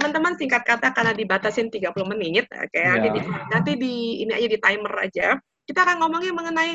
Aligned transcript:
teman-teman 0.00 0.32
singkat 0.40 0.64
kata 0.64 0.96
karena 0.96 1.12
dibatasin 1.12 1.68
30 1.68 1.92
menit, 2.08 2.48
oke 2.48 2.72
Ya. 2.72 2.96
nanti 2.96 3.08
di 3.12 3.20
nanti 3.52 3.72
di 3.76 3.94
ini 4.24 4.32
aja 4.32 4.48
di 4.48 4.56
timer 4.56 4.94
aja. 4.96 5.36
Kita 5.68 5.84
akan 5.84 6.00
ngomongin 6.00 6.32
mengenai 6.32 6.72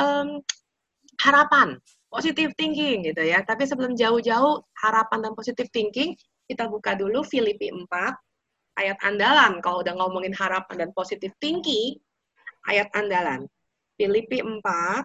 em, 0.00 0.40
harapan, 1.20 1.76
positive 2.08 2.56
thinking 2.56 3.04
gitu 3.04 3.20
ya. 3.20 3.44
Tapi 3.44 3.68
sebelum 3.68 3.92
jauh-jauh 3.92 4.64
harapan 4.80 5.28
dan 5.28 5.36
positive 5.36 5.68
thinking, 5.68 6.16
kita 6.48 6.64
buka 6.64 6.96
dulu 6.96 7.20
Filipi 7.28 7.68
4 7.68 7.84
ayat 8.80 8.96
andalan 9.04 9.60
kalau 9.60 9.84
udah 9.84 9.92
ngomongin 9.92 10.32
harapan 10.32 10.88
dan 10.88 10.90
positive 10.96 11.36
thinking, 11.44 12.00
ayat 12.72 12.88
andalan. 12.96 13.44
Filipi 14.00 14.40
4 14.40 15.04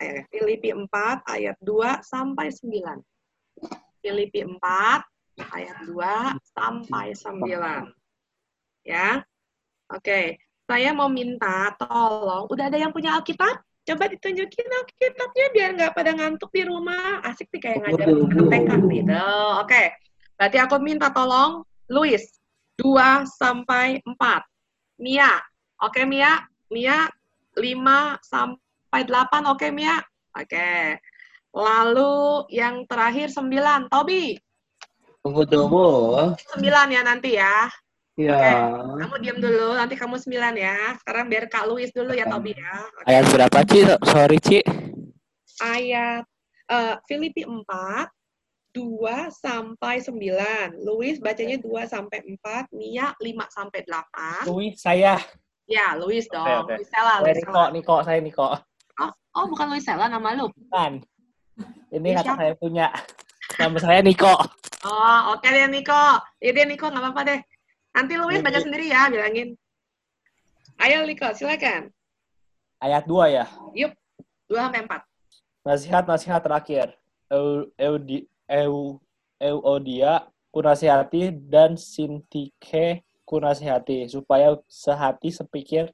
eh, 0.00 0.24
Filipi 0.32 0.72
4 0.72 0.88
ayat 1.28 1.60
2 1.60 2.00
sampai 2.00 2.48
9. 2.48 3.04
Filipi 4.00 4.40
4 4.48 5.11
ayat 5.40 5.88
2 5.88 6.36
sampai 6.52 7.16
9. 7.16 7.92
Ya. 8.84 9.22
Oke, 9.92 10.40
saya 10.64 10.90
mau 10.96 11.12
minta 11.12 11.76
tolong, 11.76 12.48
udah 12.48 12.72
ada 12.72 12.80
yang 12.80 12.96
punya 12.96 13.12
Alkitab? 13.12 13.60
Coba 13.82 14.06
ditunjukin 14.06 14.68
Alkitabnya 14.70 15.46
biar 15.50 15.70
nggak 15.74 15.92
pada 15.92 16.14
ngantuk 16.14 16.54
di 16.54 16.62
rumah. 16.64 17.18
Asik 17.26 17.50
nih 17.50 17.60
kayak 17.60 17.78
ngajar 17.82 18.06
TK 18.46 18.70
gitu. 18.88 19.26
Oke. 19.58 19.82
Berarti 20.38 20.58
aku 20.62 20.76
minta 20.78 21.10
tolong 21.10 21.66
Luis 21.90 22.38
2 22.78 23.26
sampai 23.26 23.98
4. 24.06 25.02
Mia. 25.02 25.34
Oke 25.82 26.06
Mia, 26.06 26.46
Mia 26.70 27.10
5 27.58 28.22
sampai 28.22 29.00
8. 29.02 29.50
Oke 29.50 29.74
Mia. 29.74 29.98
Oke. 30.38 31.02
Lalu 31.52 32.46
yang 32.54 32.86
terakhir 32.86 33.34
9. 33.34 33.90
Tobi. 33.90 34.38
Tunggu 35.22 35.46
tunggu. 35.46 35.86
9 36.58 36.66
ya 36.90 37.02
nanti 37.06 37.38
ya. 37.38 37.70
Ya. 38.18 38.74
Kamu 38.98 39.16
diam 39.22 39.38
dulu, 39.38 39.78
nanti 39.78 39.94
kamu 39.94 40.18
9 40.18 40.58
ya. 40.58 40.98
Sekarang 40.98 41.30
biar 41.30 41.46
Kak 41.46 41.70
Luis 41.70 41.94
dulu 41.94 42.10
ya 42.12 42.26
Tobi 42.26 42.58
ya. 42.58 42.74
Oke. 42.90 43.06
Ayat 43.06 43.24
berapa, 43.30 43.58
Ci? 43.64 43.80
Sorry, 44.02 44.38
Ci. 44.42 44.60
Ayat 45.62 46.26
eh, 46.68 46.94
Filipi 47.06 47.46
4 47.46 47.62
2 48.74 49.30
sampai 49.30 50.02
9. 50.02 50.82
Luis 50.82 51.22
bacanya 51.22 51.56
2 51.60 51.86
sampai 51.86 52.18
4, 52.24 52.72
Mia 52.74 53.14
5 53.14 53.46
sampai 53.52 53.80
8. 53.86 54.50
Luis, 54.50 54.74
saya. 54.80 55.22
Ya, 55.70 55.94
Luis 55.94 56.26
dong. 56.26 56.44
Oke, 56.66 56.74
oke. 56.74 56.74
Luis 56.82 56.88
Sela, 56.90 57.14
Luis 57.22 57.36
Niko, 57.38 57.52
Sela. 57.52 57.66
Niko, 57.70 57.96
saya 58.02 58.20
Niko. 58.20 58.48
Oh, 58.98 59.12
oh, 59.38 59.44
bukan 59.46 59.66
Luis 59.70 59.84
Sela 59.86 60.10
nama 60.10 60.34
lu. 60.34 60.50
Bukan. 60.50 61.04
Ini 61.92 62.08
kata 62.18 62.32
saya 62.34 62.52
punya. 62.56 62.88
Nama 63.58 63.78
saya 63.78 64.00
Niko. 64.00 64.32
Oh, 64.86 65.20
oke 65.36 65.46
deh 65.46 65.68
Niko. 65.68 66.02
Iya 66.42 66.50
deh 66.56 66.66
Niko, 66.66 66.86
nggak 66.88 67.02
apa-apa 67.02 67.22
deh. 67.28 67.40
Nanti 67.92 68.14
Luis 68.16 68.40
baca 68.40 68.56
Ini- 68.58 68.64
sendiri 68.64 68.86
ya, 68.88 69.08
bilangin. 69.12 69.48
Ayo 70.80 71.04
Niko, 71.06 71.28
silakan. 71.36 71.92
Ayat 72.82 73.04
2 73.06 73.30
ya. 73.30 73.44
Yuk, 73.76 73.92
2 74.50 74.58
sampai 74.58 74.82
4. 74.82 75.02
Nasihat-nasihat 75.62 76.40
terakhir. 76.42 76.86
Eu, 77.30 77.70
Eudi, 77.78 78.26
Eu, 78.50 78.98
Euodia 79.38 80.26
kunasihati 80.50 81.30
dan 81.48 81.78
Sintike 81.78 83.06
kunasihati 83.24 84.10
supaya 84.10 84.58
sehati 84.66 85.30
sepikir 85.30 85.88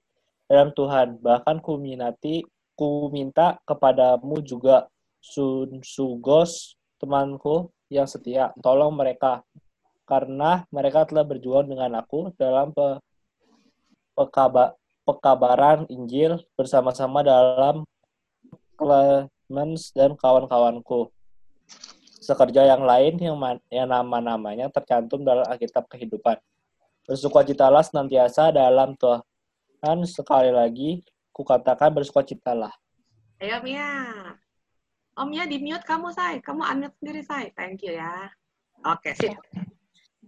dalam 0.49 0.73
Tuhan. 0.73 1.21
Bahkan 1.21 1.61
kuminati 1.61 2.43
ku 2.73 3.13
minta 3.13 3.61
kepadamu 3.69 4.41
juga 4.41 4.89
Sun 5.21 5.83
Sugos 5.85 6.78
temanku 6.99 7.71
yang 7.89 8.05
setia. 8.05 8.53
Tolong 8.61 8.93
mereka 8.93 9.43
karena 10.09 10.65
mereka 10.73 11.05
telah 11.05 11.25
berjuang 11.25 11.69
dengan 11.69 12.01
aku 12.01 12.33
dalam 12.37 12.73
pe, 12.73 13.01
pekaba- 14.17 14.75
pekabaran 15.05 15.85
Injil 15.89 16.41
bersama-sama 16.53 17.25
dalam 17.25 17.85
Clemens 18.77 19.93
dan 19.97 20.17
kawan-kawanku. 20.17 21.09
Sekerja 22.21 22.69
yang 22.69 22.85
lain 22.85 23.17
yang, 23.17 23.37
yang 23.73 23.89
nama-namanya 23.89 24.69
tercantum 24.69 25.25
dalam 25.25 25.49
Alkitab 25.49 25.89
kehidupan. 25.89 26.37
Bersukacitalah 27.09 27.81
senantiasa 27.81 28.53
dalam 28.53 28.93
Tuhan. 29.01 30.05
Sekali 30.05 30.53
lagi, 30.53 31.01
kukatakan 31.33 31.89
bersukacitalah. 31.89 32.75
Ayo 33.41 33.63
Mia. 33.65 33.89
Mia 35.27 35.49
di 35.49 35.59
mute 35.59 35.83
kamu, 35.83 36.15
Say. 36.15 36.39
Kamu 36.39 36.63
unmute 36.63 36.95
sendiri, 37.03 37.23
Say. 37.27 37.51
Thank 37.57 37.83
you 37.83 37.99
ya. 37.99 38.31
Oke, 38.87 39.17
sip. 39.19 39.35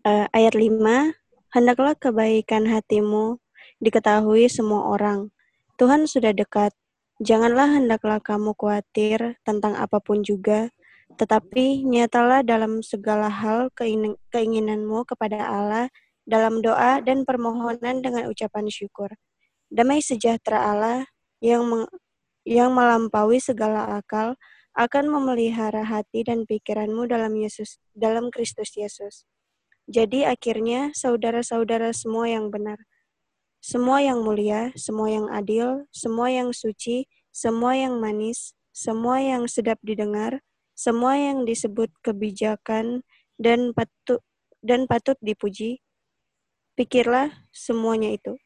Eh, 0.02 0.26
ayat 0.34 0.56
5, 0.56 1.14
Hendaklah 1.50 1.98
kebaikan 1.98 2.70
hatimu 2.70 3.42
diketahui 3.82 4.46
semua 4.46 4.86
orang. 4.86 5.34
Tuhan 5.82 6.06
sudah 6.06 6.30
dekat. 6.30 6.70
Janganlah 7.18 7.74
hendaklah 7.74 8.22
kamu 8.22 8.54
khawatir 8.54 9.34
tentang 9.42 9.74
apa 9.74 9.98
pun 9.98 10.22
juga, 10.22 10.70
tetapi 11.18 11.82
nyatalah 11.82 12.46
dalam 12.46 12.86
segala 12.86 13.26
hal 13.26 13.66
keingin- 13.74 14.14
keinginanmu 14.30 15.02
kepada 15.10 15.42
Allah 15.42 15.90
dalam 16.22 16.62
doa 16.62 17.02
dan 17.02 17.26
permohonan 17.26 17.98
dengan 17.98 18.30
ucapan 18.30 18.70
syukur. 18.70 19.10
Damai 19.74 19.98
sejahtera 19.98 20.70
Allah 20.70 21.10
yang 21.42 21.66
yang 22.46 22.70
melampaui 22.70 23.42
segala 23.42 23.98
akal 23.98 24.38
akan 24.74 25.10
memelihara 25.10 25.82
hati 25.82 26.22
dan 26.22 26.46
pikiranmu 26.46 27.10
dalam 27.10 27.34
Yesus 27.34 27.82
dalam 27.94 28.30
Kristus 28.30 28.74
Yesus. 28.78 29.26
Jadi 29.90 30.22
akhirnya 30.22 30.94
saudara-saudara 30.94 31.90
semua 31.90 32.30
yang 32.30 32.54
benar, 32.54 32.78
semua 33.58 33.98
yang 33.98 34.22
mulia, 34.22 34.70
semua 34.78 35.10
yang 35.10 35.26
adil, 35.26 35.84
semua 35.90 36.30
yang 36.30 36.54
suci, 36.54 37.10
semua 37.34 37.74
yang 37.74 37.98
manis, 37.98 38.54
semua 38.70 39.18
yang 39.18 39.50
sedap 39.50 39.82
didengar, 39.82 40.38
semua 40.78 41.18
yang 41.18 41.42
disebut 41.42 41.90
kebijakan 42.06 43.02
dan 43.36 43.74
patut 43.74 44.22
dan 44.62 44.86
patut 44.86 45.18
dipuji, 45.18 45.82
pikirlah 46.78 47.32
semuanya 47.50 48.14
itu. 48.14 48.38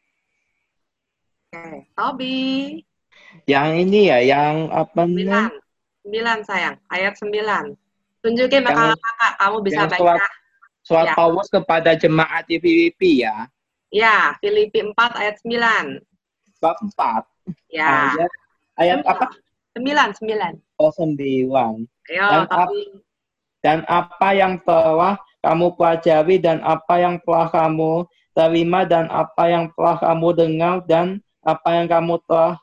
Oke, 1.54 1.86
Tobi. 1.94 2.38
Yang 3.46 3.68
ini 3.86 4.00
ya, 4.10 4.18
yang 4.24 4.70
apa 4.74 5.06
namanya? 5.06 5.50
9. 6.04 6.12
9 6.40 6.44
sayang, 6.44 6.76
ayat 6.88 7.16
9. 7.16 7.74
Tunjukin 8.20 8.64
Yang- 8.64 8.96
kakak 8.96 9.32
kamu 9.36 9.56
bisa 9.60 9.76
yang 9.76 9.90
baca. 9.90 10.00
surat, 10.00 10.30
surat 10.80 11.06
Ya. 11.08 11.14
Paulus 11.16 11.48
kepada 11.48 11.90
jemaat 11.92 12.44
di 12.44 12.56
Filipi 12.56 13.24
ya. 13.24 13.48
Ya, 13.88 14.36
Filipi 14.40 14.80
4 14.80 15.12
ayat 15.16 15.36
9. 15.40 16.00
Bab 16.60 16.76
4. 16.80 17.24
Ya, 17.68 18.16
Ayat, 18.16 18.30
ayat 18.80 18.98
apa? 19.04 19.26
9, 19.76 20.16
9. 20.16 20.54
Oh, 20.80 20.88
9. 20.92 21.84
Ayo, 22.08 22.24
Dan 22.28 22.42
Tobi. 22.48 22.84
Dan 23.64 23.78
apa 23.88 24.28
yang 24.36 24.60
telah 24.60 25.16
kamu 25.40 25.72
pelajari 25.76 26.36
dan 26.36 26.60
apa 26.60 27.00
yang 27.00 27.16
telah 27.24 27.48
kamu 27.48 28.04
terima 28.36 28.84
dan 28.84 29.08
apa 29.08 29.44
yang 29.48 29.64
telah 29.72 29.96
kamu 29.96 30.28
dengar 30.36 30.74
dan 30.84 31.06
apa 31.40 31.68
yang 31.72 31.86
kamu 31.88 32.20
telah 32.28 32.60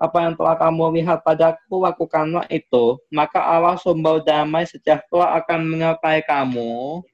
apa 0.00 0.18
yang 0.24 0.34
telah 0.34 0.56
kamu 0.56 0.84
lihat 0.96 1.20
padaku 1.20 1.84
lakukanlah 1.84 2.48
itu 2.48 2.96
maka 3.12 3.36
Allah 3.36 3.76
sumber 3.76 4.24
damai 4.24 4.64
sejahtera 4.64 5.36
akan 5.44 5.60
menyertai 5.68 6.24
kamu 6.24 7.04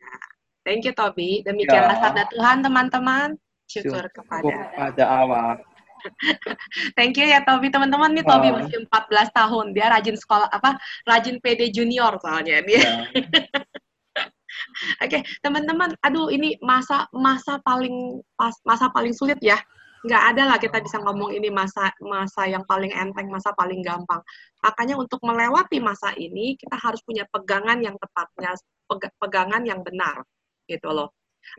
Thank 0.66 0.82
you, 0.82 0.91
Tobi. 0.98 1.47
Demikianlah 1.47 1.94
Ya. 1.94 2.02
sabda 2.10 2.26
Tuhan, 2.26 2.58
teman-teman. 2.58 3.38
Syukur 3.70 4.02
kepada 4.10 4.74
kepada 4.74 5.04
Allah 5.06 5.62
Thank 6.98 7.19
you 7.19 7.26
ya 7.26 7.42
Tobi 7.42 7.66
teman-teman 7.66 8.14
nih 8.14 8.22
Tobi 8.22 8.54
masih 8.54 8.86
14 8.86 9.30
tahun 9.30 9.74
dia 9.74 9.91
rajin 9.91 10.14
sekolah 10.14 10.47
apa 10.50 10.78
rajin 11.03 11.42
PD 11.42 11.74
junior 11.74 12.14
soalnya 12.22 12.62
dia. 12.62 12.78
Ya. 12.78 12.94
Oke 15.03 15.18
teman-teman, 15.42 15.94
aduh 16.03 16.30
ini 16.30 16.54
masa 16.62 17.10
masa 17.10 17.59
paling 17.66 18.22
pas 18.39 18.54
masa 18.62 18.86
paling 18.91 19.15
sulit 19.15 19.39
ya. 19.42 19.59
Nggak 20.06 20.22
ada 20.32 20.42
lah 20.54 20.58
kita 20.62 20.78
bisa 20.78 21.03
ngomong 21.03 21.34
ini 21.34 21.50
masa 21.50 21.91
masa 21.98 22.47
yang 22.47 22.62
paling 22.62 22.94
enteng, 22.94 23.26
masa 23.26 23.50
paling 23.58 23.82
gampang. 23.82 24.22
Makanya 24.62 24.94
untuk 24.94 25.18
melewati 25.26 25.82
masa 25.82 26.14
ini 26.14 26.54
kita 26.54 26.78
harus 26.78 27.03
punya 27.03 27.26
pegangan 27.26 27.82
yang 27.82 27.98
tepatnya, 27.98 28.54
peg- 28.86 29.14
pegangan 29.18 29.62
yang 29.66 29.82
benar 29.82 30.22
gitu 30.70 30.94
loh. 30.94 31.10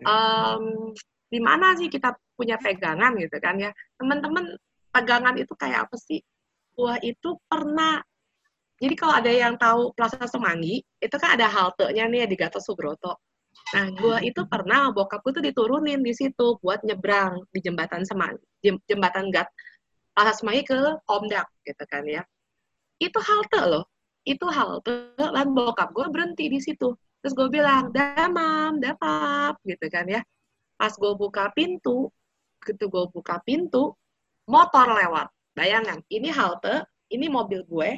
Em, 0.03 0.95
di 1.27 1.39
mana 1.43 1.75
sih 1.75 1.91
kita 1.91 2.15
punya 2.39 2.55
pegangan 2.55 3.19
gitu 3.19 3.35
kan 3.43 3.59
ya? 3.59 3.71
Teman-teman 3.99 4.55
pegangan 4.95 5.35
itu 5.35 5.51
kayak 5.59 5.91
apa 5.91 5.95
sih? 5.99 6.23
Gua 6.71 6.95
itu 7.03 7.35
pernah 7.51 7.99
jadi 8.77 8.93
kalau 8.93 9.13
ada 9.17 9.31
yang 9.33 9.57
tahu 9.57 9.89
Plaza 9.97 10.21
Semanggi, 10.29 10.85
itu 11.01 11.15
kan 11.17 11.33
ada 11.33 11.49
haltenya 11.49 12.05
nih 12.05 12.29
di 12.29 12.37
Gatot 12.37 12.61
Subroto. 12.61 13.17
Nah, 13.75 13.91
gua 13.99 14.17
itu 14.23 14.41
pernah 14.47 14.89
bokapku 14.95 15.35
tuh 15.35 15.43
diturunin 15.43 15.99
di 15.99 16.13
situ 16.15 16.55
buat 16.63 16.79
nyebrang 16.87 17.43
di 17.51 17.59
jembatan 17.59 18.07
Semanggi, 18.07 18.39
jem- 18.63 18.83
jembatan 18.87 19.27
Gat 19.27 19.51
Plaza 20.15 20.33
Semanggi 20.39 20.63
ke 20.65 20.79
Komdak 21.03 21.45
gitu 21.67 21.83
kan 21.85 22.03
ya. 22.07 22.23
Itu 22.97 23.19
halte 23.21 23.61
loh. 23.67 23.85
Itu 24.27 24.49
halte 24.49 25.13
dan 25.15 25.53
bokap 25.53 25.93
gue 25.93 26.07
berhenti 26.09 26.49
di 26.51 26.59
situ. 26.59 26.95
Terus 27.21 27.33
gue 27.33 27.47
bilang, 27.49 27.93
damam, 27.93 28.79
damam, 28.81 29.53
gitu 29.65 29.85
kan 29.93 30.05
ya. 30.09 30.21
Pas 30.77 30.93
gue 30.93 31.13
buka 31.17 31.49
pintu, 31.53 32.09
gitu 32.65 32.85
gue 32.89 33.03
buka 33.13 33.39
pintu, 33.45 33.93
motor 34.49 34.87
lewat. 34.89 35.27
Bayangan, 35.57 36.01
ini 36.13 36.29
halte, 36.29 36.85
ini 37.09 37.29
mobil 37.29 37.65
gue, 37.65 37.97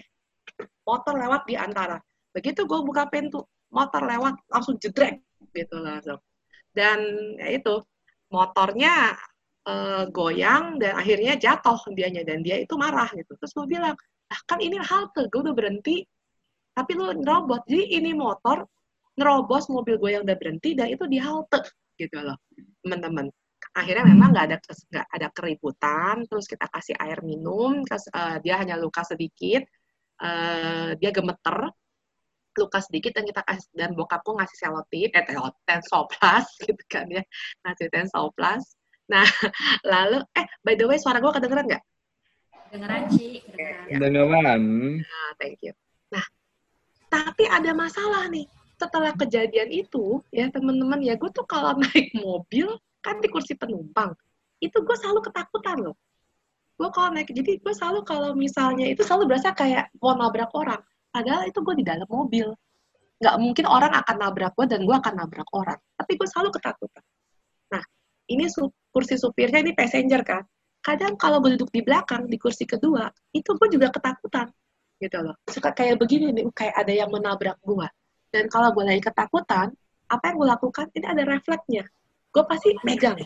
motor 0.88 1.16
lewat 1.20 1.44
di 1.48 1.56
antara. 1.60 2.00
Begitu 2.32 2.64
gue 2.64 2.80
buka 2.84 3.10
pintu, 3.12 3.44
motor 3.70 4.02
lewat, 4.06 4.36
langsung 4.50 4.76
jedrek, 4.82 5.22
gitu 5.54 5.78
langsung. 5.82 6.20
Dan 6.74 7.00
ya 7.38 7.50
itu, 7.54 7.82
motornya 8.30 9.18
uh, 9.66 10.06
goyang 10.10 10.78
dan 10.78 10.98
akhirnya 10.98 11.38
jatuh 11.38 11.78
dianya 11.94 12.22
dan 12.26 12.46
dia 12.46 12.62
itu 12.62 12.78
marah 12.78 13.10
gitu. 13.14 13.34
Terus 13.38 13.52
gue 13.58 13.66
bilang, 13.66 13.96
ah 14.30 14.40
kan 14.46 14.62
ini 14.62 14.78
halte, 14.78 15.26
gue 15.30 15.42
udah 15.42 15.56
berhenti, 15.58 16.06
tapi 16.78 16.92
lu 16.94 17.14
nerobos. 17.18 17.66
Jadi 17.66 17.98
ini 17.98 18.14
motor 18.14 18.66
nerobos 19.18 19.68
mobil 19.68 20.00
gue 20.00 20.16
yang 20.16 20.24
udah 20.24 20.38
berhenti 20.40 20.78
dan 20.78 20.88
itu 20.94 21.04
di 21.10 21.20
halte 21.20 21.66
gitu 22.00 22.22
loh, 22.24 22.38
teman-teman. 22.86 23.28
Akhirnya 23.76 24.08
memang 24.08 24.32
nggak 24.32 24.46
ada 24.50 24.58
nggak 24.64 25.08
ada 25.12 25.28
keributan, 25.36 26.16
terus 26.26 26.48
kita 26.48 26.66
kasih 26.72 26.96
air 26.96 27.20
minum, 27.22 27.84
kas, 27.84 28.08
uh, 28.16 28.40
dia 28.40 28.56
hanya 28.56 28.80
luka 28.80 29.04
sedikit, 29.04 29.68
uh, 30.24 30.96
dia 30.96 31.12
gemeter, 31.12 31.68
luka 32.60 32.84
sedikit 32.84 33.16
dan 33.16 33.24
kita 33.24 33.42
kasih 33.48 33.72
dan 33.74 33.96
bokapku 33.96 34.36
ngasih 34.36 34.58
selotip, 34.60 35.16
eh 35.16 35.24
tensoplas 35.64 36.46
gitu 36.68 36.84
kan 36.92 37.08
ya, 37.08 37.24
ngasih 37.64 37.88
tensoplas 37.88 38.80
Nah, 39.10 39.26
lalu, 39.92 40.22
eh, 40.38 40.46
by 40.62 40.78
the 40.78 40.86
way, 40.86 41.02
suara 41.02 41.18
gue 41.18 41.34
kedengeran 41.34 41.66
nggak? 41.66 41.84
Kedengeran, 42.70 43.02
Ci. 43.10 43.42
Kedengeran. 43.90 44.62
Nah, 45.02 45.30
thank 45.42 45.60
you. 45.66 45.74
Nah, 46.14 46.24
tapi 47.10 47.50
ada 47.50 47.74
masalah 47.74 48.30
nih. 48.30 48.46
Setelah 48.80 49.12
kejadian 49.18 49.74
itu, 49.74 50.24
ya 50.32 50.48
teman-teman, 50.54 51.04
ya 51.04 51.18
gue 51.18 51.28
tuh 51.34 51.44
kalau 51.50 51.76
naik 51.82 52.14
mobil, 52.16 52.70
kan 53.02 53.18
di 53.20 53.28
kursi 53.28 53.58
penumpang, 53.58 54.14
itu 54.62 54.78
gue 54.78 54.96
selalu 55.02 55.26
ketakutan 55.26 55.78
loh. 55.90 55.98
Gue 56.80 56.88
kalau 56.96 57.12
naik, 57.12 57.28
jadi 57.34 57.60
gue 57.60 57.74
selalu 57.76 58.08
kalau 58.08 58.32
misalnya, 58.38 58.88
itu 58.88 59.04
selalu 59.04 59.36
berasa 59.36 59.52
kayak 59.52 59.92
mau 60.00 60.16
nabrak 60.16 60.54
orang. 60.56 60.80
Padahal 61.10 61.50
itu 61.50 61.60
gue 61.62 61.76
di 61.82 61.86
dalam 61.86 62.06
mobil. 62.10 62.48
Nggak 63.20 63.36
mungkin 63.42 63.66
orang 63.68 63.92
akan 63.94 64.16
nabrak 64.16 64.54
gue 64.56 64.66
dan 64.70 64.82
gue 64.86 64.96
akan 64.96 65.14
nabrak 65.18 65.50
orang. 65.52 65.80
Tapi 65.98 66.12
gue 66.16 66.28
selalu 66.30 66.50
ketakutan. 66.56 67.04
Nah, 67.74 67.84
ini 68.32 68.46
kursi 68.90 69.16
supirnya 69.20 69.60
ini 69.60 69.76
passenger 69.76 70.22
kan? 70.24 70.44
Kadang 70.80 71.20
kalau 71.20 71.44
gue 71.44 71.60
duduk 71.60 71.70
di 71.76 71.84
belakang 71.84 72.26
di 72.32 72.40
kursi 72.40 72.64
kedua 72.64 73.12
itu 73.36 73.52
gue 73.52 73.68
juga 73.68 73.92
ketakutan 73.92 74.48
gitu 75.04 75.18
loh. 75.20 75.36
Suka 75.52 75.76
kayak 75.76 76.00
begini 76.00 76.32
nih 76.32 76.48
kayak 76.56 76.76
ada 76.80 76.94
yang 76.96 77.12
menabrak 77.12 77.60
gue 77.60 77.88
dan 78.32 78.48
kalau 78.48 78.72
gue 78.72 78.86
lagi 78.88 79.04
ketakutan 79.04 79.76
apa 80.08 80.24
yang 80.32 80.36
gue 80.40 80.48
lakukan? 80.48 80.86
Ini 80.96 81.06
ada 81.12 81.24
refleksnya 81.28 81.84
gue 82.30 82.44
pasti 82.46 82.70
megang. 82.86 83.18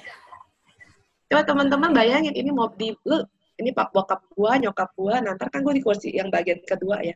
Coba 1.28 1.42
teman-teman 1.44 1.92
bayangin 1.92 2.34
ini 2.36 2.50
mau 2.54 2.72
di 2.72 2.96
lu 3.04 3.20
ini 3.60 3.70
pak 3.70 3.92
bokap 3.94 4.22
gue 4.34 4.52
nyokap 4.66 4.90
gue 4.96 5.16
nanti 5.22 5.44
kan 5.52 5.62
gue 5.62 5.74
di 5.78 5.84
kursi 5.84 6.10
yang 6.10 6.34
bagian 6.34 6.62
kedua 6.66 7.04
ya 7.04 7.14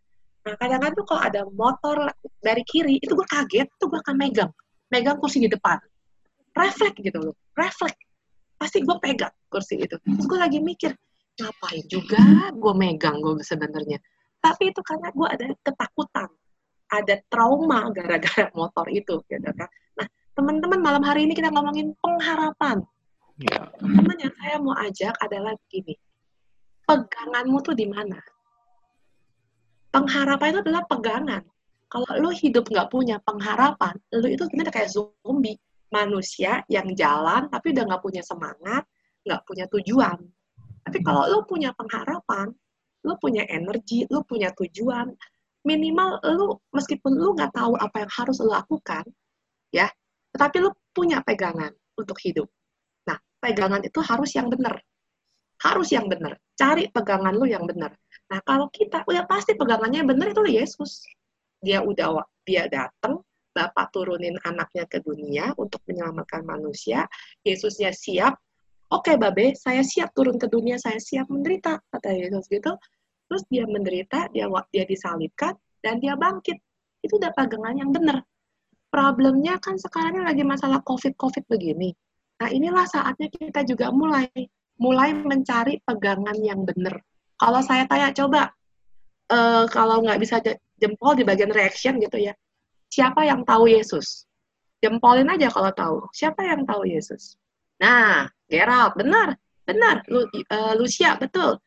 nah 0.48 0.56
kadang-kadang 0.56 0.96
tuh 0.96 1.06
kalau 1.12 1.22
ada 1.28 1.42
motor 1.52 2.08
dari 2.40 2.64
kiri 2.64 3.04
itu 3.04 3.12
gue 3.12 3.28
kaget 3.28 3.68
tuh 3.76 3.92
gue 3.92 4.00
akan 4.00 4.16
megang. 4.16 4.52
Megang 4.88 5.20
kursi 5.20 5.44
di 5.44 5.52
depan. 5.52 5.76
Refleks 6.56 7.04
gitu 7.04 7.20
loh 7.20 7.36
refleks 7.58 7.98
pasti 8.58 8.86
gue 8.86 8.96
pegang 9.02 9.34
kursi 9.50 9.82
itu. 9.82 9.98
Terus 9.98 10.26
gue 10.30 10.40
lagi 10.40 10.62
mikir 10.62 10.94
ngapain 11.38 11.86
juga 11.90 12.22
gue 12.54 12.74
megang 12.78 13.18
gue 13.22 13.42
sebenarnya? 13.42 13.98
Tapi 14.42 14.70
itu 14.70 14.82
karena 14.86 15.10
gue 15.10 15.28
ada 15.28 15.46
ketakutan. 15.66 16.30
Ada 16.88 17.20
trauma 17.28 17.92
gara-gara 17.92 18.48
motor 18.58 18.86
itu 18.94 19.20
gitu 19.26 19.50
kan. 19.58 19.70
Nah 19.98 20.08
teman-teman 20.38 20.80
malam 20.80 21.04
hari 21.04 21.26
ini 21.26 21.34
kita 21.34 21.50
ngomongin 21.50 21.98
pengharapan. 22.00 22.86
Ya. 23.38 23.70
teman 23.78 24.18
yang 24.18 24.34
saya 24.42 24.58
mau 24.58 24.74
ajak 24.82 25.14
adalah 25.22 25.54
gini. 25.70 25.94
Peganganmu 26.90 27.62
tuh 27.62 27.78
di 27.78 27.86
mana 27.86 28.18
pengharapan 29.92 30.56
itu 30.56 30.60
adalah 30.68 30.84
pegangan 30.86 31.44
kalau 31.88 32.08
lu 32.20 32.30
hidup 32.36 32.68
nggak 32.68 32.92
punya 32.92 33.18
pengharapan 33.24 33.96
lu 34.12 34.28
itu 34.28 34.44
sebenarnya 34.48 34.74
kayak 34.74 34.92
zombie 34.92 35.58
manusia 35.92 36.64
yang 36.68 36.92
jalan 36.96 37.48
tapi 37.48 37.72
udah 37.72 37.84
nggak 37.88 38.04
punya 38.04 38.24
semangat, 38.24 38.84
nggak 39.24 39.42
punya 39.48 39.66
tujuan. 39.72 40.18
Tapi 40.84 40.98
kalau 41.04 41.24
lu 41.28 41.40
punya 41.44 41.72
pengharapan, 41.76 42.52
lu 43.04 43.14
punya 43.20 43.44
energi, 43.48 44.08
lu 44.08 44.24
punya 44.24 44.52
tujuan, 44.56 45.12
minimal 45.68 46.20
lu 46.24 46.56
meskipun 46.72 47.12
lu 47.16 47.36
nggak 47.36 47.52
tahu 47.56 47.76
apa 47.76 48.08
yang 48.08 48.12
harus 48.12 48.40
lu 48.40 48.52
lakukan, 48.52 49.04
ya, 49.72 49.88
tetapi 50.36 50.64
lu 50.64 50.72
punya 50.96 51.20
pegangan 51.24 51.72
untuk 52.00 52.16
hidup. 52.24 52.48
Nah, 53.08 53.20
pegangan 53.44 53.84
itu 53.84 54.00
harus 54.00 54.32
yang 54.36 54.48
benar. 54.48 54.80
Harus 55.64 55.90
yang 55.90 56.06
benar. 56.06 56.38
Cari 56.54 56.90
pegangan 56.90 57.34
lu 57.34 57.50
yang 57.50 57.66
benar. 57.66 57.94
Nah, 58.30 58.40
kalau 58.44 58.70
kita 58.70 59.02
udah 59.08 59.26
pasti 59.26 59.58
pegangannya 59.58 60.04
yang 60.06 60.10
benar 60.10 60.34
itu 60.34 60.44
Yesus. 60.46 61.06
Dia 61.64 61.82
udah 61.82 62.22
dia 62.46 62.70
datang, 62.70 63.26
Bapak 63.58 63.90
turunin 63.90 64.38
anaknya 64.46 64.86
ke 64.86 65.02
dunia 65.02 65.50
untuk 65.58 65.82
menyelamatkan 65.90 66.46
manusia, 66.46 67.10
Yesusnya 67.42 67.90
siap, 67.90 68.38
oke 68.94 69.10
okay, 69.10 69.16
Babe, 69.18 69.58
saya 69.58 69.82
siap 69.82 70.14
turun 70.14 70.38
ke 70.38 70.46
dunia, 70.46 70.78
saya 70.78 71.02
siap 71.02 71.26
menderita, 71.34 71.82
kata 71.90 72.14
Yesus 72.14 72.46
gitu. 72.54 72.78
Terus 73.28 73.44
dia 73.50 73.66
menderita, 73.66 74.30
dia 74.30 74.46
dia 74.70 74.86
disalibkan, 74.86 75.58
dan 75.82 75.98
dia 75.98 76.14
bangkit. 76.14 76.62
Itu 77.02 77.18
udah 77.18 77.34
pegangan 77.34 77.82
yang 77.82 77.90
benar. 77.90 78.22
Problemnya 78.94 79.58
kan 79.60 79.76
sekarang 79.76 80.22
ini 80.22 80.24
lagi 80.24 80.44
masalah 80.46 80.80
COVID-COVID 80.86 81.50
begini. 81.50 81.92
Nah 82.38 82.50
inilah 82.54 82.86
saatnya 82.86 83.28
kita 83.28 83.66
juga 83.66 83.90
mulai 83.90 84.30
mulai 84.78 85.14
mencari 85.14 85.82
pegangan 85.84 86.38
yang 86.42 86.64
benar. 86.64 87.02
Kalau 87.38 87.62
saya 87.62 87.86
tanya, 87.86 88.14
coba 88.14 88.54
uh, 89.30 89.66
kalau 89.70 90.02
nggak 90.02 90.20
bisa 90.22 90.42
jempol 90.78 91.14
di 91.14 91.26
bagian 91.26 91.54
reaction 91.54 92.02
gitu 92.02 92.18
ya, 92.18 92.34
siapa 92.90 93.26
yang 93.26 93.46
tahu 93.46 93.70
Yesus? 93.70 94.26
Jempolin 94.82 95.30
aja 95.30 95.50
kalau 95.50 95.74
tahu. 95.74 95.98
Siapa 96.14 96.46
yang 96.46 96.66
tahu 96.66 96.86
Yesus? 96.86 97.38
Nah, 97.82 98.30
Gerald, 98.46 98.94
benar, 98.98 99.38
benar. 99.66 100.06
Lu, 100.10 100.26
uh, 100.26 100.74
Lucia, 100.78 101.18
betul. 101.18 101.58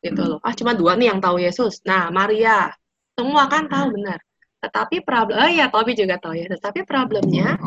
Gitu 0.00 0.20
loh. 0.20 0.40
Ah, 0.40 0.56
cuma 0.56 0.72
dua 0.72 0.96
nih 0.96 1.12
yang 1.12 1.20
tahu 1.20 1.40
Yesus. 1.40 1.84
Nah, 1.84 2.08
Maria, 2.08 2.72
semua 3.16 3.48
kan 3.52 3.68
tahu 3.68 3.92
benar. 4.00 4.20
Tetapi 4.64 5.04
problem, 5.04 5.36
oh 5.36 5.50
iya, 5.50 5.68
Tobi 5.68 5.92
juga 5.92 6.16
tahu 6.16 6.40
Yesus. 6.40 6.56
Tapi 6.60 6.88
problemnya, 6.88 7.60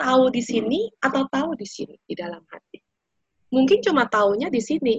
tahu 0.00 0.32
di 0.32 0.40
sini 0.40 0.88
atau 0.96 1.28
tahu 1.28 1.52
di 1.56 1.68
sini, 1.68 1.96
di 2.08 2.16
dalam 2.16 2.40
hati. 2.48 2.80
Mungkin 3.52 3.78
cuma 3.84 4.06
tahunya 4.10 4.50
di 4.50 4.60
sini, 4.62 4.96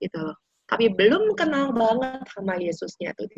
gitu 0.00 0.18
loh. 0.20 0.36
Tapi 0.66 0.90
belum 0.90 1.38
kenal 1.38 1.70
banget 1.70 2.26
sama 2.34 2.58
Yesusnya 2.58 3.14
tuh 3.14 3.30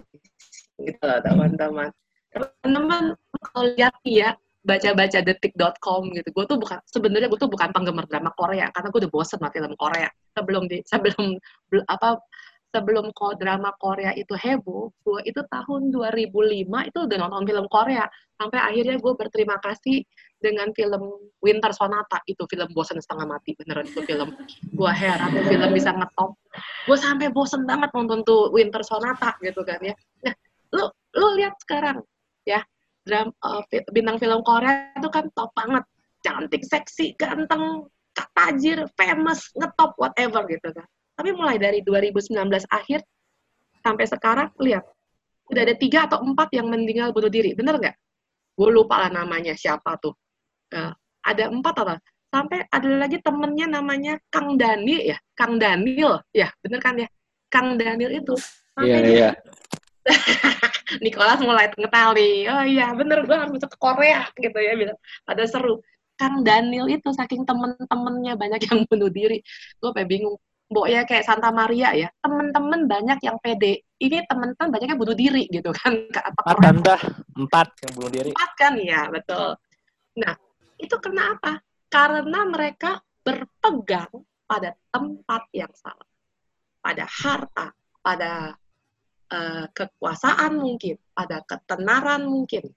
gitu 0.79 1.03
loh, 1.03 1.19
teman-teman 1.23 1.91
teman-teman 2.33 3.17
kalau 3.51 3.67
lihat 3.75 3.95
ya 4.05 4.37
baca-baca 4.63 5.25
detik.com 5.25 6.13
gitu 6.13 6.29
gue 6.29 6.45
tuh 6.45 6.59
bukan 6.61 6.79
sebenarnya 6.85 7.29
gue 7.31 7.41
tuh 7.41 7.51
bukan 7.51 7.73
penggemar 7.73 8.05
drama 8.05 8.31
Korea 8.37 8.69
karena 8.75 8.89
gue 8.93 9.01
udah 9.07 9.13
bosen 9.13 9.41
sama 9.41 9.49
film 9.55 9.73
Korea 9.79 10.11
sebelum 10.37 10.69
di 10.69 10.85
sebelum 10.85 11.39
apa 11.89 12.21
sebelum 12.69 13.09
drama 13.41 13.73
Korea 13.81 14.13
itu 14.13 14.37
heboh 14.37 14.93
gue 15.01 15.21
itu 15.25 15.41
tahun 15.49 15.89
2005 15.89 16.69
itu 16.89 16.99
udah 17.09 17.17
nonton 17.17 17.45
film 17.49 17.67
Korea. 17.73 18.05
Sampai 18.39 18.61
akhirnya 18.61 19.01
gue 19.01 19.13
berterima 19.17 19.57
kasih 19.59 20.05
dengan 20.39 20.71
film 20.77 21.33
Winter 21.43 21.73
Sonata 21.75 22.23
itu 22.29 22.45
film 22.47 22.69
bosen 22.77 23.01
setengah 23.01 23.27
mati 23.27 23.57
beneran 23.57 23.89
itu 23.89 24.05
film. 24.05 24.37
Gue 24.77 24.93
heran 24.93 25.33
film 25.49 25.69
bisa 25.73 25.91
ngetop. 25.97 26.37
Gue 26.85 26.99
sampai 27.01 27.33
bosen 27.33 27.65
banget 27.65 27.89
nonton 27.97 28.21
tuh 28.23 28.53
Winter 28.53 28.85
Sonata 28.85 29.35
gitu 29.41 29.65
kan 29.65 29.81
ya. 29.81 29.97
Nah 30.23 30.35
lu 30.77 30.85
lu 31.17 31.27
lihat 31.41 31.57
sekarang 31.65 32.05
ya 32.45 32.61
dram, 33.09 33.33
uh, 33.41 33.65
bintang 33.91 34.21
film 34.21 34.45
Korea 34.45 34.93
itu 34.93 35.09
kan 35.09 35.27
top 35.33 35.51
banget. 35.57 35.83
Cantik 36.19 36.67
seksi 36.67 37.15
ganteng 37.15 37.87
tajir 38.35 38.83
famous 38.99 39.55
ngetop 39.55 39.95
whatever 39.95 40.43
gitu 40.51 40.75
kan 40.75 40.87
tapi 41.19 41.35
mulai 41.35 41.59
dari 41.59 41.83
2019 41.83 42.39
akhir 42.71 43.03
sampai 43.83 44.05
sekarang 44.07 44.49
lihat. 44.63 44.87
Udah 45.51 45.67
ada 45.67 45.75
tiga 45.75 46.07
atau 46.07 46.23
empat 46.23 46.55
yang 46.55 46.71
meninggal 46.71 47.11
bunuh 47.11 47.27
diri. 47.27 47.59
Bener 47.59 47.75
nggak? 47.75 47.97
Gue 48.55 48.71
lupa 48.71 49.03
lah 49.03 49.11
namanya 49.11 49.59
siapa 49.59 49.99
tuh. 49.99 50.15
Uh, 50.71 50.95
ada 51.27 51.51
empat 51.51 51.75
atau 51.75 51.99
sampai 52.31 52.63
ada 52.71 52.89
lagi 53.03 53.19
temennya 53.19 53.67
namanya 53.67 54.15
Kang 54.31 54.55
Dani 54.55 55.11
ya? 55.11 55.19
Kang 55.35 55.59
Daniel. 55.59 56.23
Ya 56.31 56.55
bener 56.63 56.79
kan 56.79 56.95
ya? 56.95 57.11
Kang 57.51 57.75
Daniel 57.75 58.15
itu. 58.15 58.39
Sampai 58.79 58.95
yeah, 58.95 59.03
dia 59.03 59.19
yeah. 59.19 59.35
Nicholas 61.05 61.41
mulai 61.45 61.69
ngetal 61.77 62.17
nih, 62.17 62.49
oh 62.49 62.65
iya 62.65 62.97
bener 62.97 63.29
gue 63.29 63.37
harus 63.37 63.61
ke 63.61 63.77
Korea 63.77 64.25
gitu 64.41 64.57
ya, 64.57 64.73
bilang. 64.73 64.99
Pada 65.29 65.45
seru. 65.45 65.85
Kang 66.19 66.43
Daniel 66.43 66.91
itu 66.91 67.15
saking 67.15 67.47
temen-temennya 67.47 68.35
banyak 68.35 68.61
yang 68.67 68.79
bunuh 68.91 69.11
diri, 69.13 69.39
gue 69.79 69.91
kayak 69.93 70.09
bingung. 70.09 70.37
Mbok 70.69 70.87
ya 70.93 71.01
kayak 71.09 71.25
Santa 71.25 71.49
Maria 71.49 71.97
ya, 71.97 72.13
temen-temen 72.21 72.85
banyak 72.85 73.19
yang 73.25 73.41
pede. 73.41 73.89
Ini 73.97 74.29
teman-teman 74.29 74.69
banyaknya 74.69 75.01
bunuh 75.01 75.17
diri 75.17 75.49
gitu 75.49 75.73
kan. 75.73 75.97
Apa 76.29 76.41
Empat 76.45 76.57
tanda, 76.61 76.97
empat 77.41 77.69
yang 77.89 77.93
bunuh 77.97 78.11
diri. 78.13 78.31
empat 78.37 78.53
kan 78.53 78.75
ya 78.77 79.01
betul. 79.09 79.57
Nah 80.21 80.35
itu 80.77 80.95
karena 81.01 81.23
apa? 81.35 81.53
Karena 81.89 82.41
mereka 82.45 83.01
berpegang 83.25 84.13
pada 84.45 84.77
tempat 84.93 85.43
yang 85.57 85.73
salah. 85.73 86.09
Pada 86.85 87.05
harta 87.09 87.67
pada 88.05 88.33
eh, 89.33 89.65
kekuasaan 89.73 90.53
mungkin 90.61 91.01
pada 91.17 91.41
ketenaran 91.49 92.29
mungkin. 92.29 92.69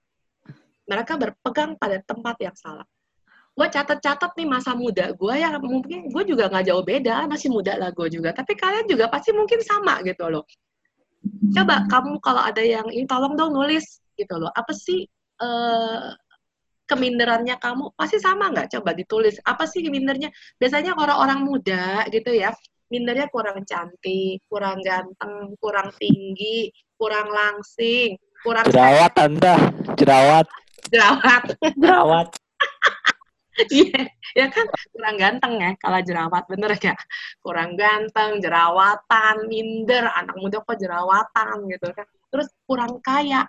Mereka 0.88 1.20
berpegang 1.20 1.76
pada 1.76 2.00
tempat 2.02 2.40
yang 2.40 2.56
salah 2.56 2.88
gue 3.52 3.68
catat-catat 3.68 4.32
nih 4.32 4.48
masa 4.48 4.72
muda 4.72 5.12
gue 5.12 5.34
ya 5.36 5.52
mungkin 5.60 6.08
gue 6.08 6.22
juga 6.24 6.48
nggak 6.48 6.72
jauh 6.72 6.80
beda 6.80 7.28
masih 7.28 7.52
muda 7.52 7.76
lah 7.76 7.92
gue 7.92 8.08
juga. 8.08 8.32
Tapi 8.32 8.56
kalian 8.56 8.88
juga 8.88 9.12
pasti 9.12 9.30
mungkin 9.36 9.60
sama 9.60 10.00
gitu 10.04 10.24
loh. 10.32 10.44
Coba 11.52 11.86
kamu 11.86 12.18
kalau 12.18 12.42
ada 12.42 12.64
yang 12.64 12.88
ini 12.88 13.04
tolong 13.04 13.36
dong 13.36 13.52
nulis 13.52 14.00
gitu 14.16 14.40
loh. 14.40 14.50
Apa 14.56 14.72
sih 14.72 15.04
eh, 15.40 16.06
keminderannya 16.88 17.60
kamu? 17.60 17.92
Pasti 17.92 18.16
sama 18.18 18.48
nggak? 18.50 18.72
Coba 18.72 18.96
ditulis. 18.96 19.36
Apa 19.44 19.68
sih 19.68 19.84
mindernya 19.84 20.32
biasanya 20.56 20.96
orang-orang 20.96 21.44
muda 21.44 22.08
gitu 22.08 22.32
ya 22.32 22.56
mindernya 22.92 23.24
kurang 23.32 23.64
cantik 23.64 24.44
kurang 24.52 24.84
ganteng 24.84 25.56
kurang 25.56 25.88
tinggi 25.96 26.68
kurang 27.00 27.32
langsing 27.32 28.20
kurang 28.44 28.68
Jerawat 28.68 29.14
anda, 29.16 29.54
jerawat, 29.96 30.46
jerawat. 30.92 31.44
Jerawat. 31.80 32.28
Iya, 33.68 34.08
ya 34.32 34.46
kan 34.48 34.64
kurang 34.96 35.16
ganteng 35.20 35.52
ya 35.60 35.70
kalau 35.76 36.00
jerawat 36.00 36.44
bener 36.48 36.72
ya 36.80 36.96
kurang 37.44 37.76
ganteng 37.76 38.40
jerawatan 38.40 39.36
minder 39.44 40.08
anak 40.08 40.36
muda 40.40 40.64
kok 40.64 40.76
jerawatan 40.80 41.68
gitu 41.68 41.88
kan. 41.92 42.06
Terus 42.32 42.48
kurang 42.64 43.04
kaya 43.04 43.44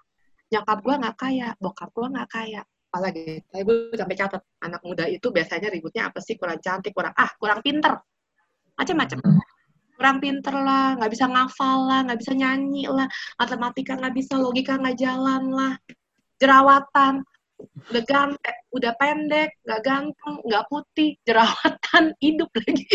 nyokap 0.52 0.80
gua 0.84 0.96
nggak 1.00 1.18
kaya 1.18 1.48
bokap 1.56 1.90
gua 1.96 2.08
nggak 2.12 2.30
kaya. 2.30 2.62
Apalagi 2.94 3.42
saya 3.50 3.66
gue 3.66 3.98
sampai 3.98 4.18
catat 4.22 4.42
anak 4.62 4.82
muda 4.86 5.10
itu 5.10 5.34
biasanya 5.34 5.74
ributnya 5.74 6.14
apa 6.14 6.22
sih? 6.22 6.38
Kurang 6.38 6.62
cantik 6.62 6.94
kurang 6.94 7.16
ah 7.18 7.32
kurang 7.42 7.66
pinter. 7.66 7.98
Macam-macam 8.78 9.18
kurang 9.94 10.18
pinter 10.20 10.56
lah 10.58 11.00
nggak 11.00 11.12
bisa 11.16 11.26
ngafal 11.30 11.80
lah 11.86 12.00
nggak 12.06 12.20
bisa 12.22 12.34
nyanyi 12.34 12.90
lah 12.90 13.06
matematika 13.38 13.94
nggak 13.98 14.14
bisa 14.14 14.36
logika 14.38 14.78
nggak 14.78 14.98
jalan 15.00 15.44
lah. 15.50 15.74
Jerawatan 16.38 17.26
udah 17.90 18.04
ganteng, 18.08 18.60
udah 18.74 18.92
pendek, 18.98 19.50
nggak 19.64 19.82
ganteng, 19.84 20.36
nggak 20.44 20.66
putih, 20.68 21.18
jerawatan, 21.28 22.04
hidup 22.24 22.50
lagi. 22.56 22.86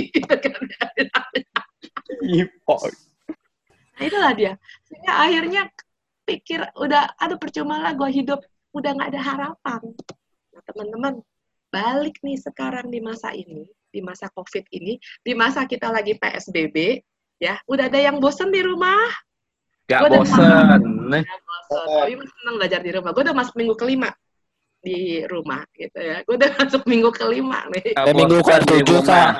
Ipo. 2.24 2.76
nah 3.98 4.02
itulah 4.04 4.32
dia. 4.34 4.52
Sehingga 4.86 5.12
akhirnya 5.26 5.62
pikir 6.28 6.60
udah, 6.76 7.18
aduh 7.18 7.38
percuma 7.40 7.80
lah 7.80 7.92
gue 7.96 8.10
hidup, 8.12 8.40
udah 8.76 8.90
nggak 8.94 9.10
ada 9.16 9.20
harapan. 9.22 9.82
Nah 10.54 10.62
teman-teman, 10.66 11.14
balik 11.72 12.16
nih 12.24 12.38
sekarang 12.38 12.88
di 12.92 13.00
masa 13.00 13.32
ini, 13.32 13.66
di 13.88 14.00
masa 14.04 14.28
COVID 14.32 14.64
ini, 14.72 15.00
di 15.24 15.32
masa 15.32 15.64
kita 15.64 15.88
lagi 15.88 16.16
PSBB, 16.16 17.00
ya, 17.40 17.56
udah 17.68 17.88
ada 17.88 18.00
yang 18.00 18.20
bosen 18.20 18.52
di 18.52 18.60
rumah, 18.60 19.08
Gak 19.88 20.04
Gua 20.04 20.20
bosen. 20.20 20.36
udah 20.36 20.76
bosen. 21.24 21.86
Tapi 21.96 22.12
masih 22.20 22.34
seneng 22.44 22.54
belajar 22.60 22.80
di 22.84 22.90
rumah. 22.92 23.10
Gue 23.16 23.24
udah 23.24 23.32
masuk 23.32 23.56
minggu 23.56 23.72
kelima 23.72 24.12
di 24.78 25.26
rumah 25.26 25.62
gitu 25.74 25.98
ya. 25.98 26.22
Gue 26.22 26.38
udah 26.38 26.50
masuk 26.56 26.82
minggu 26.86 27.10
kelima 27.10 27.66
nih. 27.74 27.92
Gak 27.94 28.06
Eh, 28.06 28.14
minggu 28.14 28.36
di 28.38 28.44
ketujuh, 28.46 28.98
rumah. 29.02 29.30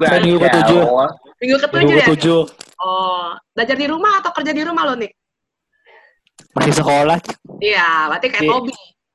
Saya 0.00 0.18
minggu 0.20 0.38
ketujuh. 0.40 0.82
Belajar. 0.84 1.10
Minggu 1.40 1.56
ketujuh 1.60 1.80
Minggu 1.84 1.98
ya. 2.00 2.06
tujuh 2.08 2.42
Oh, 2.80 3.28
belajar 3.52 3.76
di 3.76 3.86
rumah 3.88 4.12
atau 4.20 4.30
kerja 4.32 4.52
di 4.52 4.62
rumah 4.62 4.84
lo 4.84 4.94
nih? 4.96 5.12
masih 6.54 6.74
sekolah. 6.74 7.18
Iya, 7.58 8.06
berarti 8.10 8.26
kayak 8.30 8.44
Di- 8.44 8.50
Tobi. 8.50 8.74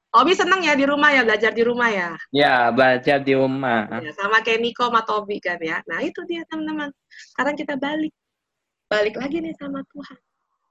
Tobi 0.10 0.34
seneng 0.34 0.60
ya 0.60 0.74
di 0.74 0.84
rumah 0.84 1.10
ya, 1.14 1.22
belajar 1.22 1.52
di 1.54 1.64
rumah 1.64 1.88
ya. 1.88 2.10
Ya, 2.34 2.68
belajar 2.68 3.22
di 3.22 3.32
rumah. 3.32 3.86
Ya, 4.02 4.12
sama 4.12 4.42
kayak 4.42 4.60
Niko 4.60 4.90
sama 4.90 5.06
Tobi 5.06 5.38
kan 5.40 5.56
ya. 5.62 5.80
Nah 5.86 6.02
itu 6.02 6.20
dia 6.26 6.42
teman-teman. 6.50 6.90
Sekarang 7.32 7.54
kita 7.54 7.78
balik. 7.78 8.12
Balik 8.90 9.16
lagi 9.16 9.38
nih 9.40 9.54
sama 9.56 9.86
Tuhan. 9.88 10.18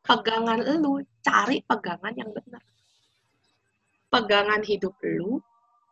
Pegangan 0.03 0.59
lu, 0.83 0.99
cari 1.23 1.63
pegangan 1.65 2.13
yang 2.19 2.29
benar. 2.35 2.63
Pegangan 4.09 4.65
hidup 4.65 4.97
lu, 5.05 5.41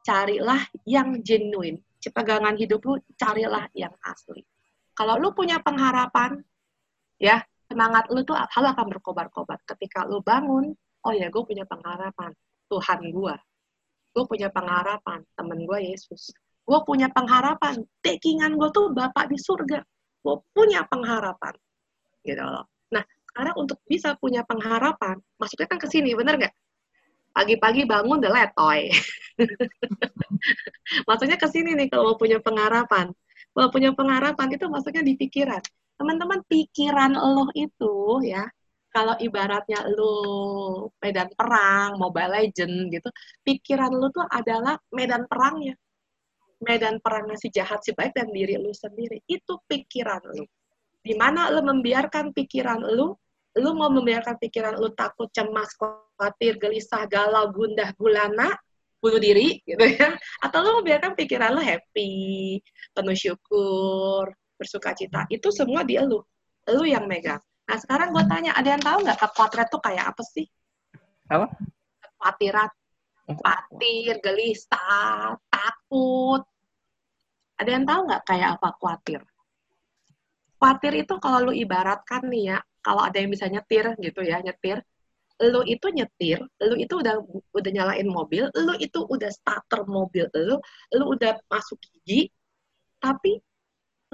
carilah 0.05 0.65
yang 0.89 1.21
genuine. 1.21 1.81
Pegangan 2.07 2.55
hidup 2.55 2.81
lu, 2.87 2.95
carilah 3.19 3.67
yang 3.75 3.93
asli. 4.07 4.47
Kalau 4.95 5.19
lu 5.19 5.35
punya 5.35 5.59
pengharapan, 5.59 6.39
ya 7.19 7.43
semangat 7.67 8.07
lu 8.15 8.23
tuh 8.23 8.39
hal 8.39 8.65
akan 8.73 8.87
berkobar-kobar. 8.97 9.59
Ketika 9.67 10.07
lu 10.07 10.23
bangun, 10.23 10.71
oh 11.03 11.13
ya 11.13 11.29
gue 11.29 11.43
punya 11.43 11.67
pengharapan. 11.67 12.31
Tuhan 12.71 13.11
gue. 13.11 13.35
Gue 14.15 14.25
punya 14.25 14.49
pengharapan. 14.49 15.27
Temen 15.35 15.67
gue 15.67 15.79
Yesus 15.93 16.31
gue 16.67 16.79
punya 16.83 17.09
pengharapan. 17.15 17.79
Backingan 18.03 18.59
gue 18.59 18.69
tuh 18.75 18.91
Bapak 18.91 19.31
di 19.31 19.39
surga. 19.39 19.81
Gue 20.21 20.37
punya 20.51 20.83
pengharapan. 20.91 21.55
Gitu 22.27 22.43
loh. 22.43 22.67
Nah, 22.91 23.07
sekarang 23.31 23.55
untuk 23.55 23.79
bisa 23.87 24.19
punya 24.19 24.43
pengharapan, 24.43 25.23
masuknya 25.39 25.71
kan 25.71 25.79
ke 25.79 25.87
sini, 25.87 26.11
bener 26.19 26.35
nggak? 26.43 26.55
Pagi-pagi 27.37 27.85
bangun 27.85 28.17
udah 28.25 28.33
letoy. 28.33 28.89
Maksudnya 31.09 31.37
ke 31.37 31.45
sini 31.53 31.77
nih 31.77 31.93
kalau 31.93 32.17
punya 32.17 32.41
pengharapan. 32.41 33.13
Kalau 33.53 33.69
punya 33.69 33.93
pengharapan 33.93 34.57
itu 34.57 34.65
maksudnya 34.69 35.05
di 35.05 35.17
pikiran. 35.17 35.61
Teman-teman, 35.97 36.45
pikiran 36.45 37.13
lo 37.17 37.49
itu 37.57 38.21
ya, 38.25 38.45
kalau 38.93 39.17
ibaratnya 39.17 39.81
lo 39.97 40.17
medan 41.01 41.29
perang, 41.33 41.97
Mobile 41.97 42.33
Legend 42.37 42.93
gitu, 42.93 43.09
pikiran 43.45 43.93
lo 43.97 44.13
tuh 44.13 44.25
adalah 44.29 44.77
medan 44.93 45.25
perangnya 45.25 45.77
medan 46.63 47.03
perangnya 47.05 47.37
si 47.37 47.53
jahat 47.53 47.85
si 47.85 47.93
baik 47.93 48.17
dan 48.17 48.33
diri 48.33 48.57
lu 48.57 48.73
sendiri 48.73 49.21
itu 49.29 49.61
pikiran 49.69 50.25
lu 50.33 50.45
di 51.05 51.15
mana 51.15 51.53
lu 51.53 51.61
membiarkan 51.61 52.33
pikiran 52.33 52.81
lu 52.97 53.13
lu 53.57 53.73
mau 53.73 53.89
membiarkan 53.89 54.37
pikiran 54.37 54.77
lu 54.77 54.93
takut 54.93 55.33
cemas 55.33 55.73
khawatir 55.77 56.61
gelisah 56.61 57.09
galau 57.09 57.49
gundah 57.51 57.93
gulana 57.97 58.53
bunuh 59.01 59.21
diri 59.21 59.61
gitu 59.65 59.81
ya 59.81 60.17
atau 60.45 60.59
lu 60.61 60.71
membiarkan 60.83 61.17
pikiran 61.17 61.57
lu 61.57 61.63
happy 61.65 62.61
penuh 62.93 63.17
syukur 63.17 64.29
bersuka 64.57 64.93
cita 64.93 65.25
itu 65.33 65.49
semua 65.53 65.85
di 65.85 65.97
lu 66.01 66.21
lu 66.69 66.85
yang 66.85 67.09
megang 67.09 67.41
nah 67.67 67.77
sekarang 67.81 68.13
gue 68.13 68.25
tanya 68.29 68.53
ada 68.55 68.69
yang 68.77 68.83
tahu 68.83 69.03
nggak 69.03 69.19
kekhawatiran 69.19 69.67
tuh 69.73 69.81
kayak 69.83 70.05
apa 70.13 70.23
sih 70.23 70.47
Apa? 71.27 71.51
kekhawatiran 71.99 72.71
khawatir, 73.27 74.23
gelisah, 74.23 75.35
takut. 75.51 76.43
Ada 77.59 77.71
yang 77.75 77.85
tahu 77.89 78.01
nggak 78.07 78.23
kayak 78.23 78.49
apa 78.59 78.69
khawatir? 78.79 79.21
Khawatir 80.57 80.93
itu 81.05 81.15
kalau 81.19 81.51
lu 81.51 81.53
ibaratkan 81.53 82.23
nih 82.31 82.55
ya, 82.55 82.59
kalau 82.87 83.03
ada 83.03 83.19
yang 83.19 83.35
bisa 83.35 83.51
nyetir 83.51 83.99
gitu 83.99 84.23
ya, 84.23 84.39
nyetir, 84.39 84.79
lu 85.43 85.67
itu 85.67 85.87
nyetir, 85.91 86.39
lu 86.63 86.75
itu 86.79 86.95
udah 87.03 87.19
udah 87.51 87.71
nyalain 87.75 88.07
mobil, 88.07 88.47
lu 88.55 88.79
itu 88.79 89.03
udah 89.03 89.27
starter 89.35 89.83
mobil 89.91 90.31
lu, 90.39 90.63
lu 90.95 91.05
udah 91.19 91.35
masuk 91.51 91.83
gigi, 91.83 92.31
tapi 93.03 93.43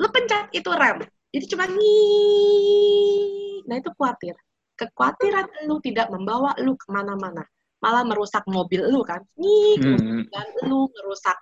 lu 0.01 0.09
pencet 0.09 0.49
itu 0.57 0.71
rem. 0.73 1.05
Jadi 1.37 1.45
cuma 1.53 1.69
nih. 1.69 3.61
Nah 3.69 3.77
itu 3.77 3.93
khawatir. 3.93 4.35
Kekhawatiran 4.73 5.69
lu 5.69 5.77
tidak 5.85 6.09
membawa 6.09 6.57
lu 6.65 6.73
ke 6.81 6.89
mana-mana 6.89 7.45
malah 7.83 8.07
merusak 8.07 8.47
mobil 8.47 8.87
lu 8.87 9.03
kan 9.03 9.19
nih 9.35 9.75
Hmm. 9.83 10.23
dan 10.31 10.47
lu 10.71 10.87
merusak 10.87 11.35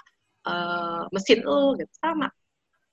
eh, 0.48 1.04
mesin 1.12 1.44
lu 1.44 1.76
gitu 1.76 1.92
sama 2.00 2.32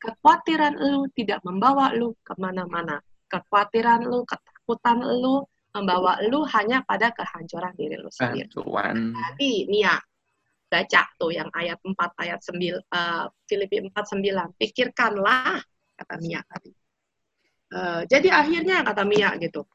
kekhawatiran 0.04 0.76
lu 0.76 1.08
tidak 1.16 1.40
membawa 1.48 1.96
lu 1.96 2.12
ke 2.28 2.36
mana-mana 2.36 3.00
kekhawatiran 3.28 4.08
lu 4.08 4.24
ketakutan 4.24 5.00
lu 5.04 5.44
membawa 5.76 6.18
lu 6.26 6.42
hanya 6.50 6.82
pada 6.88 7.14
kehancuran 7.14 7.74
diri 7.78 8.02
lu 8.02 8.10
sendiri. 8.10 8.50
Tuhan. 8.50 9.14
tadi 9.14 9.70
Nia 9.70 9.96
baca 10.68 11.02
tuh 11.16 11.32
yang 11.32 11.48
ayat 11.56 11.80
4 11.80 11.96
ayat 11.96 12.40
9 12.44 12.60
eh, 12.60 13.26
Filipi 13.48 13.78
4 13.88 13.94
9 13.94 14.60
pikirkanlah 14.60 15.64
kata 15.96 16.16
Mia 16.20 16.42
tadi. 16.44 16.72
Eh, 17.68 18.02
jadi 18.08 18.32
akhirnya 18.32 18.84
kata 18.84 19.04
Mia 19.04 19.36
gitu 19.40 19.68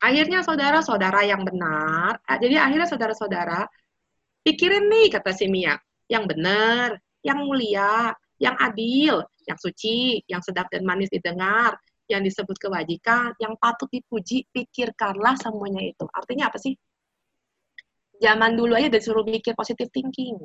akhirnya 0.00 0.40
saudara-saudara 0.40 1.26
yang 1.28 1.42
benar 1.44 2.22
eh, 2.24 2.38
jadi 2.40 2.62
akhirnya 2.62 2.88
saudara-saudara 2.88 3.68
pikirin 4.46 4.88
nih 4.88 5.12
kata 5.12 5.30
si 5.34 5.50
Mia 5.50 5.76
yang 6.06 6.24
benar 6.24 6.96
yang 7.20 7.44
mulia 7.44 8.14
yang 8.40 8.56
adil 8.56 9.20
yang 9.44 9.58
suci 9.60 10.24
yang 10.24 10.40
sedap 10.40 10.70
dan 10.72 10.86
manis 10.88 11.12
didengar 11.12 11.76
yang 12.10 12.26
disebut 12.26 12.58
kewajikan 12.58 13.30
yang 13.38 13.54
patut 13.62 13.86
dipuji 13.94 14.42
pikirkanlah 14.50 15.38
semuanya 15.38 15.86
itu. 15.86 16.04
Artinya 16.10 16.50
apa 16.50 16.58
sih? 16.58 16.74
Zaman 18.18 18.58
dulu 18.58 18.74
aja 18.74 18.90
udah 18.90 19.00
disuruh 19.00 19.24
mikir 19.24 19.54
positive 19.54 19.88
thinking. 19.94 20.36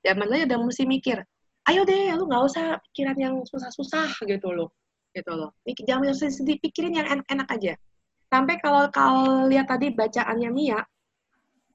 Zaman 0.00 0.24
dulu 0.24 0.48
udah 0.48 0.58
mesti 0.64 0.88
mikir 0.88 1.20
ayo 1.68 1.84
deh 1.84 2.16
lu 2.16 2.24
nggak 2.24 2.44
usah 2.48 2.80
pikiran 2.90 3.16
yang 3.20 3.34
susah-susah 3.44 4.24
gitu 4.24 4.48
loh 4.48 4.72
gitu 5.12 5.32
loh. 5.36 5.52
Jangan 5.64 6.08
yang 6.08 6.16
sedih 6.16 6.56
pikirin 6.60 6.96
yang 6.96 7.08
enak-enak 7.08 7.48
aja. 7.52 7.72
Sampai 8.28 8.60
kalau 8.60 8.88
kalau 8.92 9.48
lihat 9.48 9.68
tadi 9.68 9.92
bacaannya 9.92 10.50
Mia, 10.52 10.80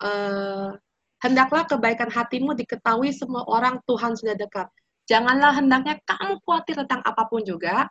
eh, 0.02 0.70
hendaklah 1.22 1.66
kebaikan 1.66 2.10
hatimu 2.14 2.54
diketahui 2.54 3.10
semua 3.14 3.42
orang 3.50 3.82
Tuhan 3.90 4.14
sudah 4.18 4.38
dekat. 4.38 4.70
Janganlah 5.10 5.60
hendaknya 5.60 6.00
kamu 6.06 6.40
khawatir 6.46 6.80
tentang 6.86 7.02
apa 7.04 7.24
pun 7.28 7.42
juga, 7.44 7.90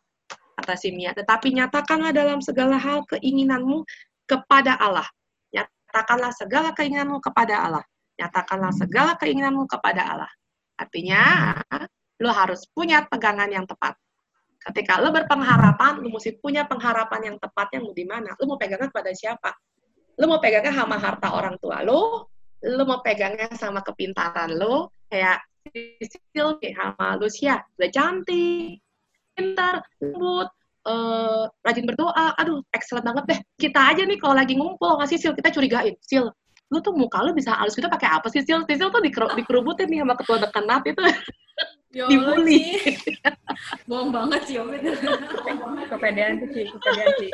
kata 0.56 0.74
si 0.76 0.92
Mia, 0.92 1.12
tetapi 1.16 1.52
nyatakanlah 1.52 2.12
dalam 2.12 2.38
segala 2.44 2.76
hal 2.76 3.04
keinginanmu 3.08 3.84
kepada 4.28 4.76
Allah. 4.78 5.06
Nyatakanlah 5.52 6.32
segala 6.32 6.68
keinginanmu 6.72 7.18
kepada 7.20 7.68
Allah. 7.68 7.84
Nyatakanlah 8.20 8.72
segala 8.76 9.12
keinginanmu 9.18 9.64
kepada 9.68 10.02
Allah. 10.08 10.32
Artinya, 10.78 11.22
lo 12.22 12.30
harus 12.32 12.64
punya 12.70 13.04
pegangan 13.06 13.50
yang 13.50 13.66
tepat. 13.66 13.98
Ketika 14.62 15.02
lo 15.02 15.10
berpengharapan, 15.10 15.98
lo 15.98 16.08
mesti 16.08 16.38
punya 16.38 16.64
pengharapan 16.70 17.34
yang 17.34 17.36
tepatnya 17.42 17.82
mau 17.82 17.90
di 17.90 18.06
mana. 18.06 18.30
Lo 18.38 18.46
mau 18.46 18.58
pegangnya 18.60 18.88
kepada 18.88 19.10
siapa? 19.10 19.50
Lo 20.16 20.30
mau 20.30 20.38
pegangnya 20.38 20.70
sama 20.70 20.96
harta 21.02 21.34
orang 21.34 21.58
tua 21.58 21.82
lo, 21.82 22.30
lo 22.62 22.82
mau 22.86 23.02
pegangnya 23.02 23.50
sama 23.58 23.82
kepintaran 23.82 24.54
lo, 24.54 24.94
kayak 25.10 25.42
Sisil 25.72 26.58
sama 26.58 27.14
Lucia, 27.16 27.62
udah 27.78 27.90
cantik, 27.94 28.82
pintar, 29.32 29.82
lembut, 30.00 30.48
uh, 30.86 31.48
rajin 31.62 31.84
berdoa, 31.86 32.36
aduh 32.38 32.62
excellent 32.74 33.06
banget 33.06 33.24
deh. 33.28 33.40
Kita 33.68 33.80
aja 33.92 34.02
nih 34.02 34.18
kalau 34.18 34.34
lagi 34.36 34.54
ngumpul 34.58 34.98
ngasih 35.00 35.18
Sil, 35.20 35.34
kita 35.34 35.50
curigain, 35.54 35.94
Sil, 36.04 36.26
lu 36.72 36.78
tuh 36.80 36.96
muka 36.96 37.20
lu 37.20 37.36
bisa 37.36 37.52
halus 37.52 37.76
gitu 37.76 37.86
pakai 37.86 38.08
apa 38.08 38.26
sih 38.32 38.40
Sil? 38.44 38.64
Sil 38.68 38.88
tuh 38.88 39.02
diker 39.04 39.32
dikerubutin 39.36 39.88
nih 39.92 40.00
sama 40.02 40.14
ketua 40.16 40.36
dekanat 40.40 40.82
itu. 40.88 41.02
Ya 41.92 42.08
Dibully. 42.08 42.80
Bohong 43.88 44.08
banget 44.08 44.40
sih, 44.48 44.56
Om. 44.56 44.72
kepedean 45.92 46.40
tuh 46.40 46.48
Ci, 46.56 46.62
kepedean 46.64 47.12
Ci. 47.20 47.28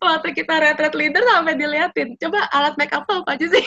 Waktu 0.00 0.28
kita 0.32 0.54
retret 0.60 0.94
leader 0.96 1.24
sampai 1.24 1.56
diliatin, 1.56 2.16
coba 2.16 2.48
alat 2.52 2.74
make 2.80 2.92
up 2.96 3.04
tuh 3.04 3.20
apa 3.20 3.36
aja 3.36 3.46
sih? 3.48 3.64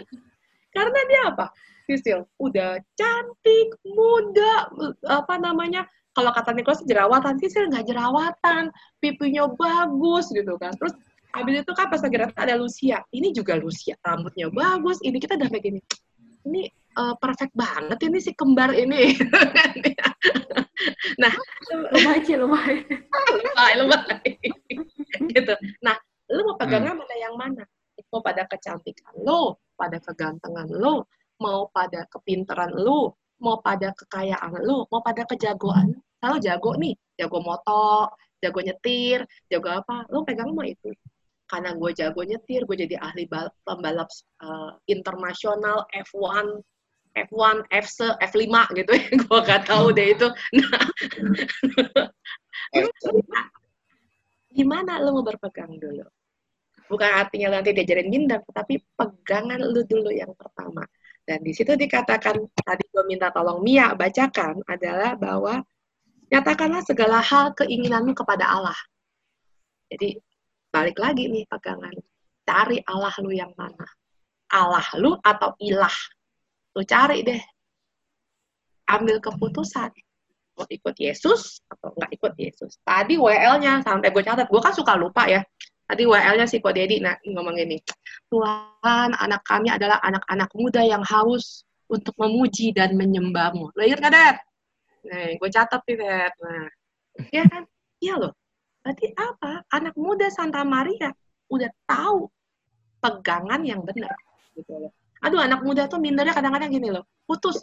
Karena 0.76 1.00
dia 1.08 1.20
apa? 1.32 1.46
Sisil, 1.88 2.22
udah 2.38 2.78
cantik, 2.94 3.68
muda, 3.82 4.70
apa 5.08 5.34
namanya, 5.42 5.88
kalau 6.14 6.30
kata 6.34 6.50
Nicholas 6.54 6.82
jerawatan, 6.82 7.38
Sisil 7.38 7.70
nggak 7.70 7.86
jerawatan, 7.86 8.74
pipinya 8.98 9.46
bagus 9.54 10.30
gitu 10.34 10.58
kan. 10.58 10.74
Terus 10.74 10.94
habis 11.30 11.62
itu 11.62 11.72
kan 11.78 11.86
pas 11.86 12.02
lagi 12.02 12.16
ada 12.34 12.54
Lucia, 12.58 12.98
ini 13.14 13.30
juga 13.30 13.54
Lucia, 13.54 13.94
rambutnya 14.02 14.50
bagus, 14.50 14.98
ini 15.06 15.22
kita 15.22 15.38
udah 15.38 15.46
kayak 15.46 15.62
gini, 15.62 15.80
ini 16.42 16.66
uh, 16.98 17.14
perfect 17.18 17.54
banget 17.54 17.98
ini 18.02 18.18
si 18.18 18.32
kembar 18.34 18.74
ini. 18.74 19.14
nah, 21.22 21.32
Lumayan 21.94 22.22
Ci, 22.26 22.34
lumayan. 22.34 22.82
lebay, 23.30 23.72
lebay. 23.78 24.26
gitu. 25.30 25.54
Nah, 25.84 25.96
lu 26.32 26.40
mau 26.46 26.56
pegangnya 26.58 26.96
mana 26.96 27.14
yang 27.20 27.34
mana? 27.36 27.64
Mau 28.10 28.24
pada 28.24 28.48
kecantikan 28.48 29.14
lo, 29.22 29.60
pada 29.76 30.00
kegantengan 30.00 30.66
lo, 30.72 31.06
mau 31.38 31.68
pada 31.70 32.08
kepintaran 32.10 32.72
lo, 32.74 33.20
mau 33.38 33.60
pada 33.60 33.92
kekayaan 33.94 34.64
lo, 34.64 34.88
mau 34.88 35.04
pada 35.04 35.22
kejagoan. 35.28 35.99
Kalau 36.20 36.36
jago 36.36 36.76
nih, 36.76 36.94
jago 37.16 37.38
moto, 37.40 38.12
jago 38.44 38.60
nyetir, 38.60 39.24
jago 39.48 39.68
apa, 39.72 40.04
lo 40.12 40.22
pegang 40.22 40.52
mau 40.52 40.64
itu. 40.64 40.92
Karena 41.48 41.74
gue 41.74 41.90
jago 41.96 42.20
nyetir, 42.22 42.62
gue 42.68 42.76
jadi 42.86 42.96
ahli 43.00 43.26
bal- 43.26 43.52
pembalap 43.66 44.06
uh, 44.44 44.76
internasional 44.86 45.88
F1 45.90 46.62
F1, 47.10 47.66
F 47.74 47.86
F5 48.22 48.54
gitu 48.78 48.92
ya, 48.94 49.06
gue 49.26 49.38
gak 49.42 49.62
tahu 49.66 49.90
deh 49.90 50.14
itu. 50.14 50.28
Nah, 52.70 53.46
gimana 54.46 55.02
lo 55.02 55.18
mau 55.18 55.26
berpegang 55.26 55.74
dulu? 55.74 56.06
Bukan 56.86 57.10
artinya 57.10 57.58
nanti 57.58 57.74
diajarin 57.74 58.10
minder, 58.10 58.42
tapi 58.50 58.78
pegangan 58.94 59.58
lu 59.58 59.82
dulu 59.86 60.10
yang 60.10 60.30
pertama. 60.38 60.86
Dan 61.22 61.42
di 61.42 61.50
situ 61.50 61.74
dikatakan, 61.74 62.38
tadi 62.62 62.84
gue 62.90 63.04
minta 63.06 63.34
tolong 63.34 63.62
Mia 63.62 63.94
bacakan, 63.94 64.62
adalah 64.66 65.18
bahwa 65.18 65.62
nyatakanlah 66.30 66.82
segala 66.86 67.18
hal 67.20 67.52
keinginanmu 67.58 68.14
kepada 68.14 68.46
Allah. 68.46 68.78
Jadi 69.90 70.16
balik 70.70 70.96
lagi 71.02 71.26
nih 71.26 71.44
pegangan. 71.50 71.92
Cari 72.46 72.78
Allah 72.86 73.14
lu 73.18 73.34
yang 73.34 73.50
mana. 73.58 73.86
Allah 74.50 74.86
lu 74.98 75.18
atau 75.22 75.54
ilah. 75.58 75.94
Lu 76.78 76.86
cari 76.86 77.26
deh. 77.26 77.42
Ambil 78.90 79.18
keputusan. 79.18 79.90
Mau 80.58 80.66
ikut 80.66 80.94
Yesus 80.98 81.62
atau 81.66 81.94
nggak 81.94 82.10
ikut 82.14 82.32
Yesus. 82.38 82.78
Tadi 82.82 83.18
WL-nya, 83.18 83.82
sampai 83.86 84.10
gue 84.10 84.22
catat. 84.22 84.50
Gue 84.50 84.62
kan 84.62 84.74
suka 84.74 84.98
lupa 84.98 85.26
ya. 85.30 85.42
Tadi 85.86 86.06
WL-nya 86.06 86.46
si 86.46 86.62
Ko 86.62 86.70
Dedi 86.70 87.02
nah, 87.02 87.18
ngomong 87.26 87.58
gini. 87.58 87.78
Tuhan, 88.30 89.10
anak 89.14 89.42
kami 89.42 89.74
adalah 89.74 89.98
anak-anak 90.06 90.50
muda 90.54 90.82
yang 90.86 91.02
haus 91.02 91.66
untuk 91.90 92.14
memuji 92.18 92.70
dan 92.70 92.94
menyembahmu. 92.94 93.74
Lo 93.74 93.82
ingat 93.82 94.10
Dad? 94.10 94.36
Nih, 95.06 95.40
gue 95.40 95.48
catat 95.48 95.80
nih, 95.88 95.96
Dad. 95.96 96.32
Nah, 96.40 96.66
ya 97.32 97.44
kan? 97.48 97.62
Iya 98.00 98.14
loh. 98.20 98.32
Berarti 98.80 99.06
apa? 99.16 99.64
Anak 99.72 99.94
muda 99.96 100.28
Santa 100.32 100.64
Maria 100.64 101.12
udah 101.52 101.70
tahu 101.84 102.28
pegangan 103.00 103.60
yang 103.64 103.84
benar. 103.84 104.12
Gitu 104.56 104.72
loh. 104.72 104.92
Aduh, 105.20 105.40
anak 105.40 105.60
muda 105.60 105.84
tuh 105.84 106.00
mindernya 106.00 106.32
kadang-kadang 106.32 106.72
gini 106.72 106.88
loh. 106.92 107.04
Putus. 107.28 107.60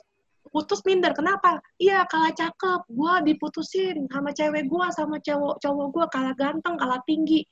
Putus 0.47 0.80
minder. 0.86 1.12
Kenapa? 1.12 1.60
Iya, 1.82 2.06
kalah 2.06 2.32
cakep. 2.32 2.86
Gua 2.93 3.19
diputusin 3.26 4.08
sama 4.08 4.32
cewek 4.32 4.69
gua, 4.69 4.93
sama 4.93 5.17
cowok 5.19 5.60
cowok 5.60 5.88
gua 5.91 6.06
kalah 6.08 6.34
ganteng, 6.38 6.78
kalah 6.78 7.02
tinggi. 7.10 7.43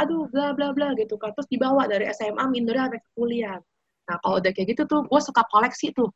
Aduh, 0.00 0.28
bla 0.32 0.52
bla 0.52 0.72
bla 0.72 0.92
gitu 0.96 1.16
kan. 1.16 1.32
Terus 1.36 1.48
dibawa 1.48 1.88
dari 1.88 2.08
SMA 2.12 2.44
mindernya 2.48 2.88
sampai 2.88 3.00
ke 3.00 3.10
kuliah. 3.16 3.58
Nah, 4.04 4.16
kalau 4.20 4.36
udah 4.40 4.52
kayak 4.52 4.76
gitu 4.76 4.82
tuh, 4.84 5.00
gue 5.08 5.20
suka 5.20 5.42
koleksi 5.48 5.96
tuh. 5.96 6.08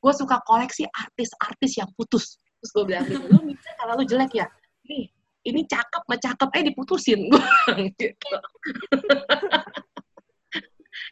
Gue 0.00 0.12
suka 0.16 0.40
koleksi 0.44 0.88
artis-artis 0.88 1.80
yang 1.80 1.88
putus. 1.96 2.40
Terus 2.64 2.72
gue 2.80 2.84
bilang, 2.88 3.04
gitu, 3.04 3.28
lu 3.28 3.44
minder 3.44 3.72
karena 3.76 3.92
lu 3.92 4.04
jelek 4.08 4.32
ya? 4.32 4.48
Nih, 4.88 5.04
ini 5.44 5.60
cakep, 5.68 6.02
mah 6.08 6.16
cakep, 6.16 6.48
eh 6.56 6.62
diputusin. 6.72 7.20
gitu. 7.92 8.36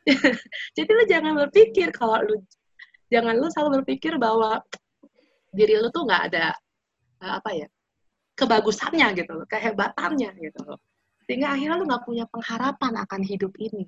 Jadi 0.80 0.90
lu 0.96 1.04
jangan 1.04 1.36
berpikir 1.44 1.92
kalau 1.92 2.24
lu 2.24 2.40
jangan 3.12 3.36
lu 3.36 3.52
selalu 3.52 3.84
berpikir 3.84 4.16
bahwa 4.16 4.64
diri 5.52 5.76
lu 5.76 5.92
tuh 5.92 6.08
nggak 6.08 6.32
ada 6.32 6.56
eh, 7.20 7.32
apa 7.36 7.50
ya 7.52 7.68
kebagusannya 8.32 9.12
gitu 9.12 9.36
loh, 9.36 9.44
kehebatannya 9.44 10.32
gitu 10.40 10.60
loh. 10.64 10.80
Sehingga 11.28 11.52
akhirnya 11.52 11.76
lu 11.76 11.84
nggak 11.84 12.08
punya 12.08 12.24
pengharapan 12.32 12.96
akan 13.04 13.20
hidup 13.20 13.52
ini. 13.60 13.84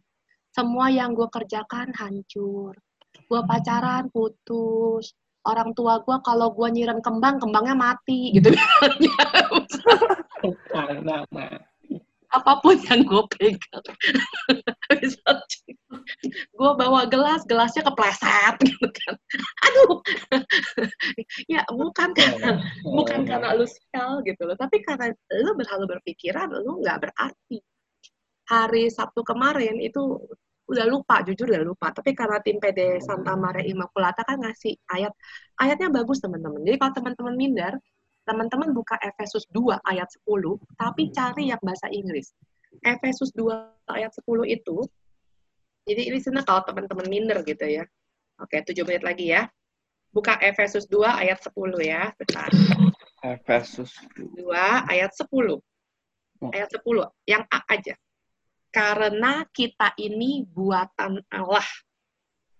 Semua 0.52 0.92
yang 0.92 1.16
gue 1.16 1.26
kerjakan 1.32 1.96
hancur. 1.96 2.76
Gue 3.24 3.40
pacaran 3.48 4.12
putus. 4.12 5.16
Orang 5.44 5.76
tua 5.76 6.00
gue 6.00 6.16
kalau 6.24 6.52
gue 6.56 6.68
nyiram 6.72 7.04
kembang, 7.04 7.36
kembangnya 7.36 7.76
mati 7.76 8.32
gitu. 8.32 8.48
Karena 10.72 11.24
apa 12.34 12.58
pun 12.58 12.74
yang 12.90 13.06
gue 13.06 13.22
pegang. 13.30 13.84
gue 16.54 16.70
bawa 16.74 17.06
gelas, 17.06 17.46
gelasnya 17.46 17.86
kepleset 17.86 18.54
gitu 18.58 18.86
kan. 18.90 19.14
Aduh, 19.70 20.02
ya 21.46 21.62
bukan 21.70 22.10
karena 22.10 22.58
bukan 22.82 23.20
karena 23.22 23.54
lu 23.54 23.66
sial 23.70 24.20
gitu 24.26 24.42
loh, 24.50 24.58
tapi 24.58 24.82
karena 24.82 25.14
lu 25.46 25.54
berhalu 25.54 25.86
berpikiran, 25.86 26.50
lu 26.50 26.82
nggak 26.82 27.06
berarti. 27.06 27.62
Hari 28.44 28.92
Sabtu 28.92 29.24
kemarin 29.24 29.80
itu 29.80 30.20
udah 30.64 30.86
lupa, 30.88 31.20
jujur 31.24 31.48
udah 31.48 31.64
lupa. 31.64 31.92
Tapi 31.92 32.16
karena 32.16 32.40
tim 32.40 32.56
PD 32.56 33.00
Santa 33.04 33.36
Maria 33.36 33.64
Immaculata 33.64 34.24
kan 34.24 34.40
ngasih 34.40 34.74
ayat, 34.92 35.12
ayatnya 35.60 35.92
bagus 35.92 36.24
teman-teman. 36.24 36.64
Jadi 36.64 36.76
kalau 36.80 36.92
teman-teman 36.96 37.34
minder, 37.36 37.72
teman-teman 38.24 38.72
buka 38.72 38.96
Efesus 39.04 39.44
2 39.52 39.76
ayat 39.84 40.08
10, 40.24 40.56
tapi 40.80 41.12
cari 41.12 41.52
yang 41.52 41.60
bahasa 41.60 41.92
Inggris. 41.92 42.32
Efesus 42.80 43.30
2 43.36 43.52
ayat 43.92 44.10
10 44.16 44.48
itu, 44.48 44.76
jadi 45.84 46.02
ini 46.08 46.18
sebenarnya 46.18 46.48
kalau 46.48 46.62
teman-teman 46.64 47.06
minder 47.12 47.38
gitu 47.44 47.64
ya. 47.68 47.84
Oke, 48.40 48.64
7 48.64 48.88
menit 48.88 49.04
lagi 49.04 49.30
ya. 49.30 49.46
Buka 50.10 50.40
Efesus 50.40 50.88
2 50.88 51.04
ayat 51.04 51.38
10 51.44 51.76
ya. 51.84 52.08
Bentar. 52.16 52.48
Efesus 53.20 53.92
2 54.16 54.48
ayat 54.88 55.12
10. 55.12 55.60
Ayat 56.44 56.68
10, 56.72 57.08
yang 57.28 57.44
A 57.52 57.60
aja. 57.68 57.94
Karena 58.74 59.46
kita 59.54 59.94
ini 60.02 60.42
buatan 60.42 61.22
Allah, 61.30 61.62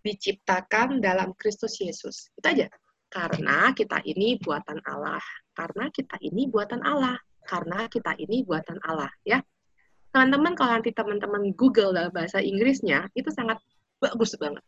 diciptakan 0.07 1.03
dalam 1.03 1.35
Kristus 1.35 1.75
Yesus. 1.83 2.31
Itu 2.39 2.47
aja. 2.47 2.71
Karena 3.11 3.75
kita 3.75 3.99
ini 4.07 4.39
buatan 4.39 4.79
Allah. 4.87 5.19
Karena 5.59 5.91
kita 5.91 6.15
ini 6.23 6.47
buatan 6.47 6.87
Allah. 6.87 7.19
Karena 7.43 7.91
kita 7.91 8.15
ini 8.15 8.47
buatan 8.47 8.79
Allah. 8.87 9.11
Ya, 9.27 9.43
teman-teman 10.15 10.55
kalau 10.55 10.79
nanti 10.79 10.95
teman-teman 10.95 11.51
Google 11.59 11.91
dalam 11.91 12.15
bahasa 12.15 12.39
Inggrisnya, 12.39 13.11
itu 13.19 13.35
sangat 13.35 13.59
bagus 13.99 14.39
banget. 14.39 14.63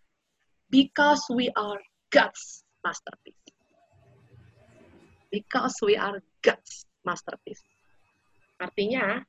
Because 0.66 1.22
we 1.30 1.46
are 1.54 1.78
God's 2.10 2.66
masterpiece. 2.82 3.38
Because 5.30 5.78
we 5.78 5.94
are 5.94 6.18
God's 6.42 6.82
masterpiece. 7.06 7.62
Artinya, 8.58 9.22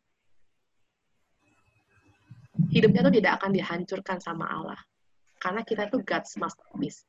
hidupnya 2.71 3.01
tuh 3.05 3.13
tidak 3.15 3.33
akan 3.41 3.51
dihancurkan 3.53 4.17
sama 4.21 4.45
Allah. 4.49 4.79
Karena 5.37 5.61
kita 5.61 5.89
tuh 5.89 6.01
God's 6.01 6.33
masterpiece. 6.41 7.05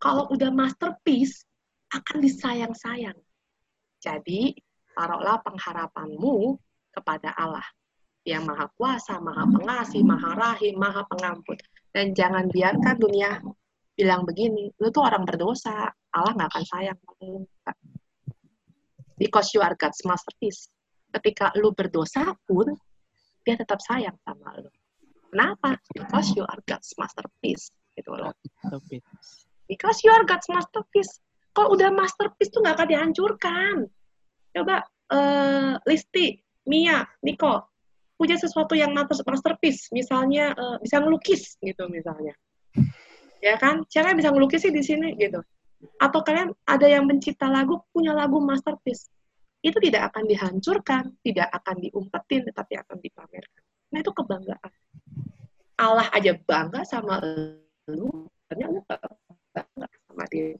Kalau 0.00 0.28
udah 0.32 0.52
masterpiece, 0.52 1.44
akan 1.92 2.18
disayang-sayang. 2.18 3.16
Jadi, 4.02 4.58
taruhlah 4.92 5.38
pengharapanmu 5.44 6.58
kepada 6.90 7.30
Allah. 7.36 7.64
Yang 8.26 8.42
maha 8.50 8.66
kuasa, 8.74 9.22
maha 9.22 9.46
pengasih, 9.46 10.02
maha 10.02 10.34
rahim, 10.34 10.74
maha 10.76 11.06
pengampun. 11.06 11.56
Dan 11.94 12.10
jangan 12.12 12.50
biarkan 12.50 12.96
dunia 12.98 13.38
bilang 13.96 14.26
begini, 14.28 14.68
lu 14.76 14.92
tuh 14.92 15.06
orang 15.06 15.24
berdosa, 15.24 15.88
Allah 16.12 16.32
nggak 16.36 16.50
akan 16.52 16.64
sayang. 16.66 16.98
Because 19.16 19.54
you 19.56 19.64
are 19.64 19.72
God's 19.78 20.02
masterpiece. 20.04 20.68
Ketika 21.08 21.54
lu 21.56 21.72
berdosa 21.72 22.36
pun, 22.44 22.76
dia 23.46 23.56
tetap 23.56 23.80
sayang 23.80 24.18
sama 24.26 24.58
lu. 24.60 24.68
Kenapa? 25.36 25.76
Because 25.92 26.32
you 26.32 26.48
are 26.48 26.60
God's 26.64 26.96
masterpiece. 26.96 27.68
Gitu 27.92 28.08
loh. 28.08 28.32
Tapi 28.64 29.04
Because 29.68 30.00
you 30.00 30.08
are 30.08 30.24
God's 30.24 30.48
masterpiece. 30.48 31.20
Kalau 31.52 31.76
udah 31.76 31.92
masterpiece 31.92 32.48
tuh 32.48 32.64
nggak 32.64 32.80
akan 32.80 32.88
dihancurkan. 32.88 33.76
Coba 34.56 34.80
eh, 35.12 35.76
Listi, 35.84 36.40
Mia, 36.64 37.04
Niko, 37.20 37.68
punya 38.16 38.40
sesuatu 38.40 38.72
yang 38.72 38.96
master- 38.96 39.28
masterpiece, 39.28 39.92
misalnya 39.92 40.56
eh, 40.56 40.76
bisa 40.80 41.04
ngelukis 41.04 41.60
gitu 41.60 41.84
misalnya. 41.92 42.32
Ya 43.44 43.60
kan? 43.60 43.84
Siapa 43.92 44.16
yang 44.16 44.18
bisa 44.24 44.32
ngelukis 44.32 44.64
sih 44.64 44.72
di 44.72 44.80
sini 44.80 45.20
gitu? 45.20 45.44
Atau 46.00 46.24
kalian 46.24 46.56
ada 46.64 46.88
yang 46.88 47.04
mencipta 47.04 47.44
lagu, 47.52 47.84
punya 47.92 48.16
lagu 48.16 48.40
masterpiece. 48.40 49.12
Itu 49.60 49.76
tidak 49.84 50.14
akan 50.14 50.24
dihancurkan, 50.24 51.12
tidak 51.20 51.52
akan 51.52 51.76
diumpetin, 51.84 52.48
tetapi 52.48 52.80
akan 52.80 52.96
dipamerkan. 53.04 53.62
Nah, 53.92 53.98
itu 54.00 54.12
kebanggaan. 54.12 54.72
Allah 55.76 56.08
aja 56.12 56.32
bangga 56.36 56.80
sama 56.88 57.20
lu, 57.88 58.28
ternyata 58.48 58.72
lu 58.72 58.80
bangga 59.52 59.86
sama 60.08 60.24
diri. 60.32 60.56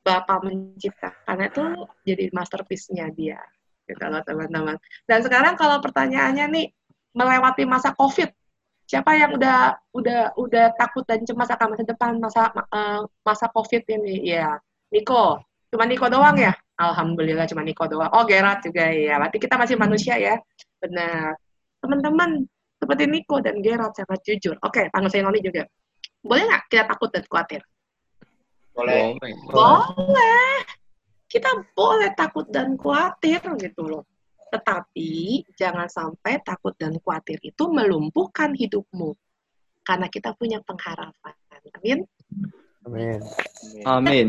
Bapak 0.00 0.40
menciptakan 0.40 1.36
itu 1.44 1.64
jadi 2.08 2.24
masterpiece-nya 2.32 3.12
dia. 3.12 3.40
Gitu 3.84 4.00
loh 4.00 4.24
teman-teman. 4.24 4.80
Dan 5.04 5.20
sekarang 5.20 5.56
kalau 5.60 5.80
pertanyaannya 5.84 6.48
nih, 6.48 6.66
melewati 7.12 7.68
masa 7.68 7.92
COVID, 7.92 8.32
siapa 8.88 9.16
yang 9.20 9.36
udah 9.36 9.76
udah 9.92 10.32
udah 10.40 10.66
takut 10.80 11.04
dan 11.04 11.20
cemas 11.28 11.52
akan 11.52 11.76
masa 11.76 11.84
depan 11.84 12.16
masa 12.16 12.48
eh, 12.56 13.00
masa 13.20 13.46
COVID 13.52 13.84
ini? 14.00 14.32
Ya, 14.32 14.56
Niko. 14.88 15.44
Cuma 15.68 15.84
Niko 15.84 16.08
doang 16.08 16.36
ya? 16.40 16.56
Alhamdulillah 16.80 17.44
cuma 17.44 17.60
Niko 17.60 17.84
doang. 17.84 18.08
Oh, 18.16 18.24
Gerard 18.24 18.64
juga 18.64 18.88
ya. 18.88 19.20
Berarti 19.20 19.36
kita 19.36 19.60
masih 19.60 19.76
manusia 19.76 20.16
ya. 20.16 20.40
Benar. 20.80 21.36
Teman-teman, 21.84 22.48
seperti 22.78 23.04
Niko 23.10 23.42
dan 23.42 23.58
Gerard 23.58 23.92
sangat 23.98 24.22
jujur. 24.22 24.54
Oke, 24.62 24.86
panggil 24.94 25.10
saya 25.10 25.22
Noni 25.26 25.42
juga. 25.42 25.66
Boleh 26.22 26.46
nggak 26.46 26.62
kita 26.70 26.84
takut 26.86 27.10
dan 27.10 27.24
khawatir? 27.26 27.62
Boleh. 28.74 29.18
Boleh. 29.50 30.54
Kita 31.28 31.50
boleh 31.74 32.10
takut 32.14 32.46
dan 32.48 32.78
khawatir 32.78 33.42
gitu 33.58 33.82
loh. 33.84 34.06
Tetapi 34.48 35.44
jangan 35.58 35.90
sampai 35.90 36.40
takut 36.40 36.72
dan 36.78 36.96
khawatir 37.02 37.36
itu 37.42 37.68
melumpuhkan 37.68 38.54
hidupmu. 38.54 39.12
Karena 39.82 40.06
kita 40.08 40.32
punya 40.38 40.62
pengharapan. 40.62 41.34
Amin. 41.78 41.98
Amin. 42.88 43.20
Amin. 43.84 44.28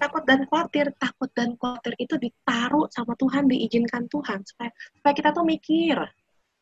Takut 0.00 0.24
dan 0.24 0.48
khawatir, 0.48 0.86
takut 0.96 1.30
dan 1.36 1.52
khawatir 1.60 1.92
itu 2.00 2.16
ditaruh 2.16 2.88
sama 2.88 3.12
Tuhan, 3.20 3.44
diizinkan 3.50 4.08
Tuhan 4.08 4.40
supaya 4.46 4.70
supaya 4.96 5.12
kita 5.12 5.30
tuh 5.36 5.44
mikir. 5.44 5.98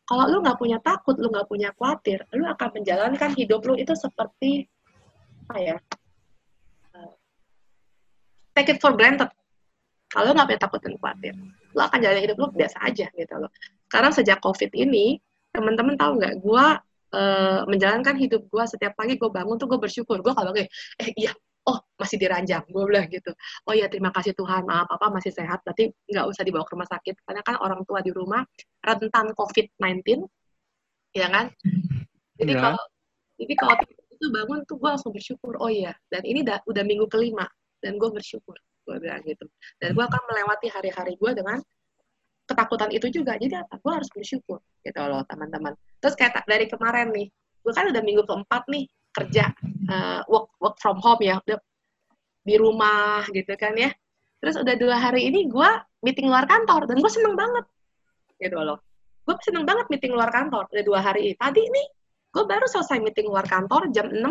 Kalau 0.07 0.23
lu 0.31 0.37
nggak 0.39 0.55
punya 0.55 0.79
takut, 0.79 1.19
lu 1.19 1.27
nggak 1.27 1.51
punya 1.51 1.69
khawatir, 1.75 2.23
lu 2.31 2.47
akan 2.47 2.79
menjalankan 2.79 3.35
hidup 3.35 3.59
lu 3.67 3.75
itu 3.75 3.91
seperti 3.91 4.63
apa 5.47 5.55
ya? 5.59 5.77
eh, 6.95 7.11
Take 8.55 8.75
it 8.75 8.79
for 8.79 8.95
granted. 8.95 9.27
Kalau 10.07 10.31
nggak 10.31 10.47
punya 10.47 10.61
takut 10.63 10.79
dan 10.79 10.95
khawatir, 10.95 11.35
lu 11.75 11.81
akan 11.83 11.99
jalan 11.99 12.19
hidup 12.23 12.37
lu 12.39 12.47
biasa 12.55 12.77
aja 12.87 13.11
gitu 13.11 13.35
loh. 13.35 13.51
Sekarang 13.91 14.11
sejak 14.15 14.39
COVID 14.39 14.71
ini, 14.79 15.19
teman-teman 15.51 15.99
tahu 15.99 16.23
nggak? 16.23 16.33
Gua 16.39 16.79
eh, 17.11 17.61
menjalankan 17.67 18.15
hidup 18.15 18.47
gua 18.47 18.63
setiap 18.63 18.95
pagi 18.95 19.19
gue 19.19 19.27
bangun 19.27 19.59
tuh 19.59 19.67
gue 19.67 19.79
bersyukur. 19.79 20.23
Gue 20.23 20.31
kalau 20.31 20.55
kayak, 20.55 20.71
eh 21.03 21.11
iya 21.19 21.35
oh 21.67 21.77
masih 21.99 22.17
diranjang 22.17 22.63
gue 22.67 22.83
bilang 22.87 23.07
gitu. 23.11 23.31
Oh 23.67 23.75
ya 23.75 23.91
terima 23.91 24.09
kasih 24.15 24.31
Tuhan 24.33 24.63
maaf 24.63 24.87
papa 24.87 25.11
masih 25.11 25.35
sehat 25.35 25.61
berarti 25.67 25.91
nggak 26.07 26.25
usah 26.31 26.43
dibawa 26.47 26.63
ke 26.63 26.73
rumah 26.73 26.89
sakit. 26.89 27.15
Karena 27.27 27.41
kan 27.43 27.55
orang 27.59 27.83
tua 27.83 27.99
di 27.99 28.11
rumah 28.15 28.41
rentan 28.79 29.35
COVID-19 29.35 30.23
ya 31.13 31.27
kan? 31.27 31.51
Jadi 32.39 32.53
Ya. 32.53 32.61
kalau 32.61 32.83
jadi 33.37 33.53
kalau 33.57 33.73
itu 34.17 34.27
bangun 34.33 34.59
tuh 34.65 34.81
gue 34.81 34.89
langsung 34.89 35.13
bersyukur 35.13 35.53
oh 35.61 35.69
iya 35.69 35.93
dan 36.09 36.25
ini 36.25 36.41
udah 36.41 36.65
udah 36.65 36.83
minggu 36.85 37.05
kelima 37.05 37.45
dan 37.81 38.01
gue 38.01 38.09
bersyukur 38.09 38.57
gue 38.87 38.95
bilang 39.03 39.21
gitu. 39.27 39.45
Dan 39.83 39.93
gue 39.93 40.05
akan 40.05 40.21
melewati 40.31 40.71
hari-hari 40.71 41.19
gue 41.19 41.31
dengan 41.35 41.59
ketakutan 42.47 42.89
itu 42.95 43.11
juga. 43.11 43.35
Jadi 43.35 43.53
apa? 43.59 43.75
Gue 43.83 43.91
harus 43.91 44.07
bersyukur 44.09 44.63
gitu 44.81 44.99
loh 45.03 45.21
teman-teman. 45.27 45.75
Terus 45.99 46.15
kayak 46.15 46.47
dari 46.47 46.65
kemarin 46.71 47.11
nih 47.11 47.27
gue 47.67 47.73
kan 47.75 47.83
udah 47.91 47.99
minggu 47.99 48.23
keempat 48.23 48.63
nih 48.71 48.87
kerja 49.17 49.49
eh, 49.89 50.21
work 50.29 50.53
work 50.61 50.77
from 50.77 51.01
home 51.01 51.21
ya 51.25 51.41
udah 51.41 51.57
di 52.47 52.55
rumah 52.55 53.27
gitu 53.35 53.51
kan 53.59 53.75
ya. 53.75 53.91
Terus 54.39 54.55
udah 54.61 54.75
dua 54.79 54.95
hari 54.95 55.27
ini 55.27 55.51
gue 55.51 55.69
meeting 56.05 56.31
luar 56.31 56.47
kantor 56.47 56.87
dan 56.87 57.01
gue 57.01 57.11
seneng 57.11 57.35
banget 57.35 57.65
gitu 58.39 58.55
loh. 58.55 58.79
Gue 59.27 59.35
seneng 59.43 59.67
banget 59.67 59.91
meeting 59.91 60.15
luar 60.15 60.31
kantor 60.31 60.69
udah 60.71 60.85
dua 60.87 60.99
hari 61.03 61.33
ini. 61.33 61.35
Tadi 61.35 61.59
nih 61.59 61.87
gue 62.31 62.43
baru 62.47 62.69
selesai 62.69 63.03
meeting 63.03 63.27
luar 63.27 63.43
kantor 63.49 63.89
jam 63.91 64.07
6 64.07 64.23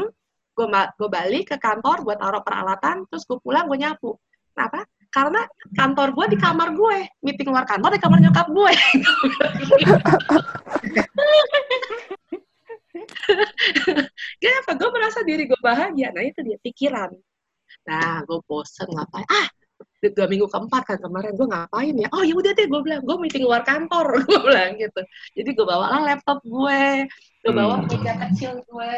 gue 0.56 0.66
gue 0.72 1.08
balik 1.12 1.52
ke 1.52 1.56
kantor 1.60 2.00
gue 2.00 2.16
taruh 2.16 2.40
peralatan 2.40 3.04
terus 3.12 3.28
gue 3.28 3.36
pulang 3.44 3.68
gue 3.68 3.76
nyapu. 3.76 4.16
Kenapa? 4.56 4.88
Karena 5.12 5.44
kantor 5.76 6.16
gue 6.16 6.26
di 6.32 6.38
kamar 6.40 6.72
gue 6.72 6.96
meeting 7.20 7.52
luar 7.52 7.68
kantor 7.68 7.92
di 7.92 8.00
kamar 8.00 8.18
nyokap 8.24 8.48
gue 8.48 8.72
Kenapa? 14.42 14.70
Gue 14.78 14.90
merasa 14.94 15.20
diri 15.26 15.44
gue 15.46 15.60
bahagia. 15.60 16.10
Nah 16.14 16.22
itu 16.22 16.40
dia 16.42 16.58
pikiran. 16.62 17.10
Nah 17.88 18.22
gue 18.24 18.38
bosen 18.46 18.86
ngapain? 18.90 19.26
Ah 19.28 19.48
dua 20.06 20.30
minggu 20.30 20.46
keempat 20.46 20.82
kan 20.86 20.98
kemarin 21.02 21.34
gue 21.34 21.48
ngapain 21.50 21.94
ya? 21.98 22.08
Oh 22.14 22.22
ya 22.22 22.32
udah 22.38 22.52
deh 22.54 22.66
gue 22.70 22.80
bilang 22.80 23.02
gue 23.02 23.16
meeting 23.18 23.42
luar 23.42 23.66
kantor 23.66 24.06
gue 24.28 24.38
bilang 24.40 24.78
gitu. 24.78 25.00
Jadi 25.34 25.50
gue 25.52 25.66
bawa 25.66 25.86
lah 25.98 26.02
laptop 26.14 26.38
gue, 26.46 26.82
gue 27.42 27.52
bawa 27.52 27.82
Hmm. 27.82 27.88
meja 27.90 28.14
kecil 28.28 28.52
gue, 28.62 28.92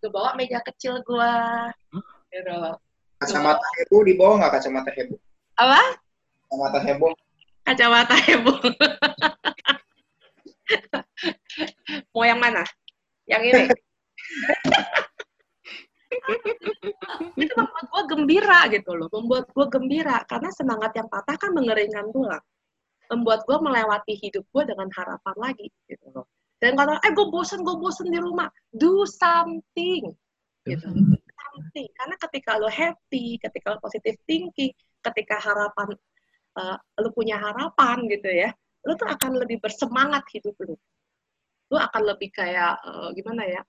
gue 0.00 0.10
bawa 0.10 0.32
meja 0.34 0.58
kecil 0.64 1.00
gue. 1.04 1.34
Gitu. 2.32 2.58
Kacamata 3.16 3.66
heboh 3.80 4.00
dibawa 4.04 4.32
nggak 4.40 4.52
kacamata 4.60 4.90
heboh? 4.92 5.18
Apa? 5.56 5.80
Kacamata 6.48 6.78
heboh. 6.84 7.12
Kacamata 7.64 8.16
heboh. 8.24 8.58
Mau 12.14 12.24
yang 12.26 12.40
mana? 12.40 12.62
Yang 13.26 13.42
ini. 13.50 13.64
itu 17.36 17.52
membuat 17.54 17.86
gue 17.92 18.02
gembira 18.14 18.60
gitu 18.72 18.90
loh, 18.96 19.08
membuat 19.12 19.46
gue 19.52 19.66
gembira 19.68 20.16
karena 20.26 20.48
semangat 20.54 20.94
yang 20.96 21.08
patah 21.10 21.36
kan 21.36 21.50
mengeringkan 21.52 22.08
tulang, 22.10 22.42
membuat 23.12 23.44
gue 23.44 23.58
melewati 23.58 24.14
hidup 24.18 24.44
gue 24.48 24.62
dengan 24.64 24.88
harapan 24.94 25.36
lagi 25.36 25.68
gitu 25.86 26.06
loh. 26.14 26.26
Dan 26.56 26.72
kalau 26.72 26.96
eh 26.96 27.12
gue 27.12 27.26
bosen, 27.28 27.60
gue 27.60 27.76
bosen 27.76 28.08
di 28.08 28.16
rumah, 28.16 28.48
do 28.72 29.04
something 29.04 30.08
gitu, 30.64 30.86
do 30.88 31.28
something. 31.36 31.88
Karena 31.94 32.16
ketika 32.16 32.56
lo 32.56 32.70
happy, 32.72 33.36
ketika 33.36 33.76
lo 33.76 33.78
positive 33.82 34.16
thinking, 34.24 34.72
ketika 35.04 35.36
harapan 35.36 35.94
eh, 36.56 36.76
lo 37.02 37.12
punya 37.12 37.36
harapan 37.36 38.08
gitu 38.08 38.30
ya, 38.32 38.50
lo 38.86 38.94
tuh 38.94 39.10
akan 39.10 39.42
lebih 39.42 39.58
bersemangat 39.58 40.22
hidup 40.30 40.54
lo. 40.62 40.78
Lo 41.74 41.76
akan 41.82 42.02
lebih 42.14 42.30
kayak 42.30 42.78
eh, 42.86 43.08
gimana 43.18 43.42
ya? 43.44 43.62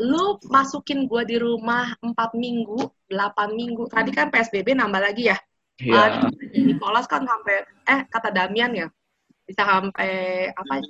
lu 0.00 0.40
masukin 0.48 1.04
gua 1.04 1.22
di 1.22 1.36
rumah 1.36 1.92
4 2.00 2.16
minggu, 2.32 2.80
8 3.12 3.52
minggu. 3.52 3.84
Tadi 3.92 4.10
kan 4.10 4.32
PSBB 4.32 4.72
nambah 4.72 5.02
lagi 5.02 5.28
ya. 5.28 5.36
Iya. 5.82 6.28
Uh, 6.28 6.30
Nicholas 6.56 7.04
kan 7.04 7.26
sampai 7.26 7.66
eh 7.88 8.00
kata 8.08 8.32
Damian 8.32 8.72
ya. 8.72 8.88
Bisa 9.44 9.62
sampai 9.66 10.48
apa? 10.48 10.80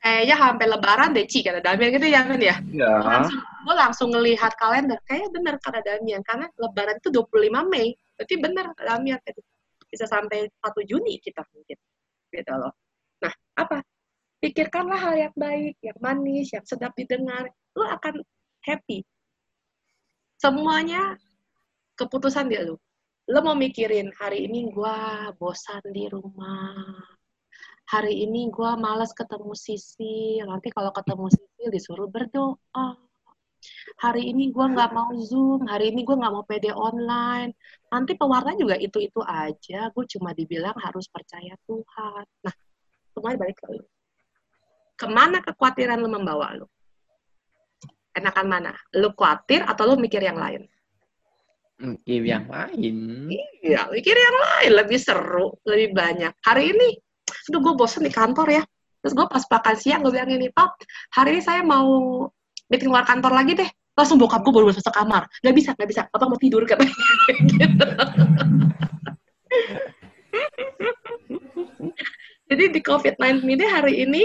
Kayaknya 0.00 0.36
sampai 0.40 0.64
lebaran 0.64 1.12
deh, 1.12 1.28
Ci, 1.28 1.44
kata 1.44 1.60
Damian 1.60 1.92
gitu 1.92 2.08
ya 2.08 2.24
kan 2.24 2.40
ya. 2.40 2.56
Iya. 2.72 2.90
Gua 2.98 3.12
langsung, 3.14 3.40
gua 3.62 3.74
langsung 3.78 4.08
ngelihat 4.10 4.52
kalender. 4.58 4.98
Kayaknya 5.06 5.28
bener 5.30 5.54
kata 5.62 5.80
Damian 5.84 6.22
karena 6.26 6.46
lebaran 6.58 6.96
itu 6.98 7.08
25 7.14 7.70
Mei. 7.70 7.94
Berarti 8.18 8.34
bener 8.40 8.66
Damian 8.74 9.20
tadi. 9.22 9.40
Bisa 9.90 10.06
sampai 10.06 10.46
1 10.46 10.82
Juni 10.86 11.18
kita 11.18 11.42
mungkin. 11.52 11.78
Gitu 12.30 12.52
loh. 12.54 12.72
Nah, 13.20 13.34
apa? 13.58 13.82
Pikirkanlah 14.40 14.96
hal 14.96 15.14
yang 15.28 15.34
baik, 15.36 15.76
yang 15.84 15.98
manis, 16.00 16.48
yang 16.54 16.64
sedap 16.64 16.94
didengar. 16.96 17.50
Lu 17.76 17.84
akan 17.84 18.24
happy. 18.64 19.04
Semuanya 20.40 21.18
keputusan 22.00 22.48
dia 22.48 22.64
lu. 22.64 22.80
Lu 23.28 23.38
mau 23.44 23.52
mikirin 23.52 24.08
hari 24.16 24.48
ini 24.48 24.72
gua 24.72 25.28
bosan 25.36 25.84
di 25.92 26.08
rumah. 26.08 27.04
hari 27.90 28.22
ini 28.22 28.54
gue 28.54 28.70
males 28.78 29.10
ketemu 29.10 29.50
Sisi, 29.58 30.38
nanti 30.46 30.70
kalau 30.70 30.94
ketemu 30.94 31.26
Sisi 31.26 31.64
disuruh 31.74 32.06
berdoa. 32.06 33.09
Hari 34.00 34.32
ini 34.32 34.48
gue 34.48 34.66
nggak 34.72 34.90
mau 34.96 35.12
Zoom, 35.20 35.68
hari 35.68 35.92
ini 35.92 36.06
gue 36.06 36.16
nggak 36.16 36.32
mau 36.32 36.44
PD 36.48 36.72
online. 36.72 37.52
Nanti 37.92 38.16
pewarna 38.16 38.56
juga 38.56 38.80
itu-itu 38.80 39.20
aja, 39.20 39.92
gue 39.92 40.04
cuma 40.16 40.32
dibilang 40.32 40.76
harus 40.80 41.10
percaya 41.12 41.52
Tuhan. 41.68 42.24
Nah, 42.46 42.54
semuanya 43.12 43.38
balik 43.44 43.56
ke 43.60 43.66
lu. 43.76 43.84
Ke 44.96 45.06
mana 45.08 45.44
kekhawatiran 45.44 46.00
lu 46.00 46.08
membawa 46.08 46.56
lu? 46.56 46.66
Enakan 48.16 48.46
mana? 48.48 48.72
Lu 48.96 49.12
khawatir 49.12 49.64
atau 49.64 49.84
lu 49.92 49.94
mikir 50.00 50.20
yang 50.24 50.40
lain? 50.40 50.64
Mungkin 51.80 52.20
yang 52.28 52.44
lain. 52.44 52.96
Iya, 53.64 53.88
mikir 53.88 54.12
yang 54.12 54.36
lain 54.36 54.72
lebih 54.84 55.00
seru, 55.00 55.56
lebih 55.64 55.96
banyak. 55.96 56.32
Hari 56.44 56.76
ini, 56.76 56.88
aduh 57.48 57.60
gue 57.64 57.74
bosen 57.76 58.04
di 58.04 58.12
kantor 58.12 58.48
ya. 58.60 58.62
Terus 59.00 59.16
gue 59.16 59.26
pas 59.32 59.40
makan 59.40 59.76
siang 59.80 60.00
gue 60.04 60.12
bilang 60.12 60.28
ini, 60.28 60.52
Pak, 60.52 60.84
hari 61.16 61.40
ini 61.40 61.42
saya 61.42 61.64
mau 61.64 61.88
meeting 62.70 62.88
luar 62.88 63.02
kantor 63.04 63.34
lagi 63.34 63.58
deh. 63.58 63.66
Langsung 63.98 64.16
bokap 64.16 64.46
gue 64.46 64.54
baru 64.54 64.70
masuk 64.70 64.94
kamar. 64.94 65.26
Gak 65.42 65.54
bisa, 65.54 65.74
gak 65.74 65.88
bisa. 65.90 66.06
Bapak 66.08 66.26
mau 66.30 66.38
tidur 66.38 66.62
katanya. 66.64 66.94
Jadi 72.50 72.64
di 72.74 72.80
COVID-19 72.82 73.46
ini 73.46 73.66
hari 73.66 73.94
ini 74.06 74.22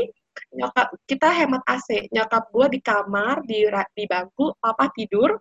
nyokap 0.53 0.93
kita 1.09 1.29
hemat 1.33 1.65
AC. 1.65 2.07
Nyokap 2.13 2.53
gue 2.53 2.77
di 2.77 2.79
kamar, 2.79 3.41
di, 3.43 3.65
di 3.97 4.05
bangku, 4.05 4.53
papa 4.61 4.87
tidur. 4.93 5.35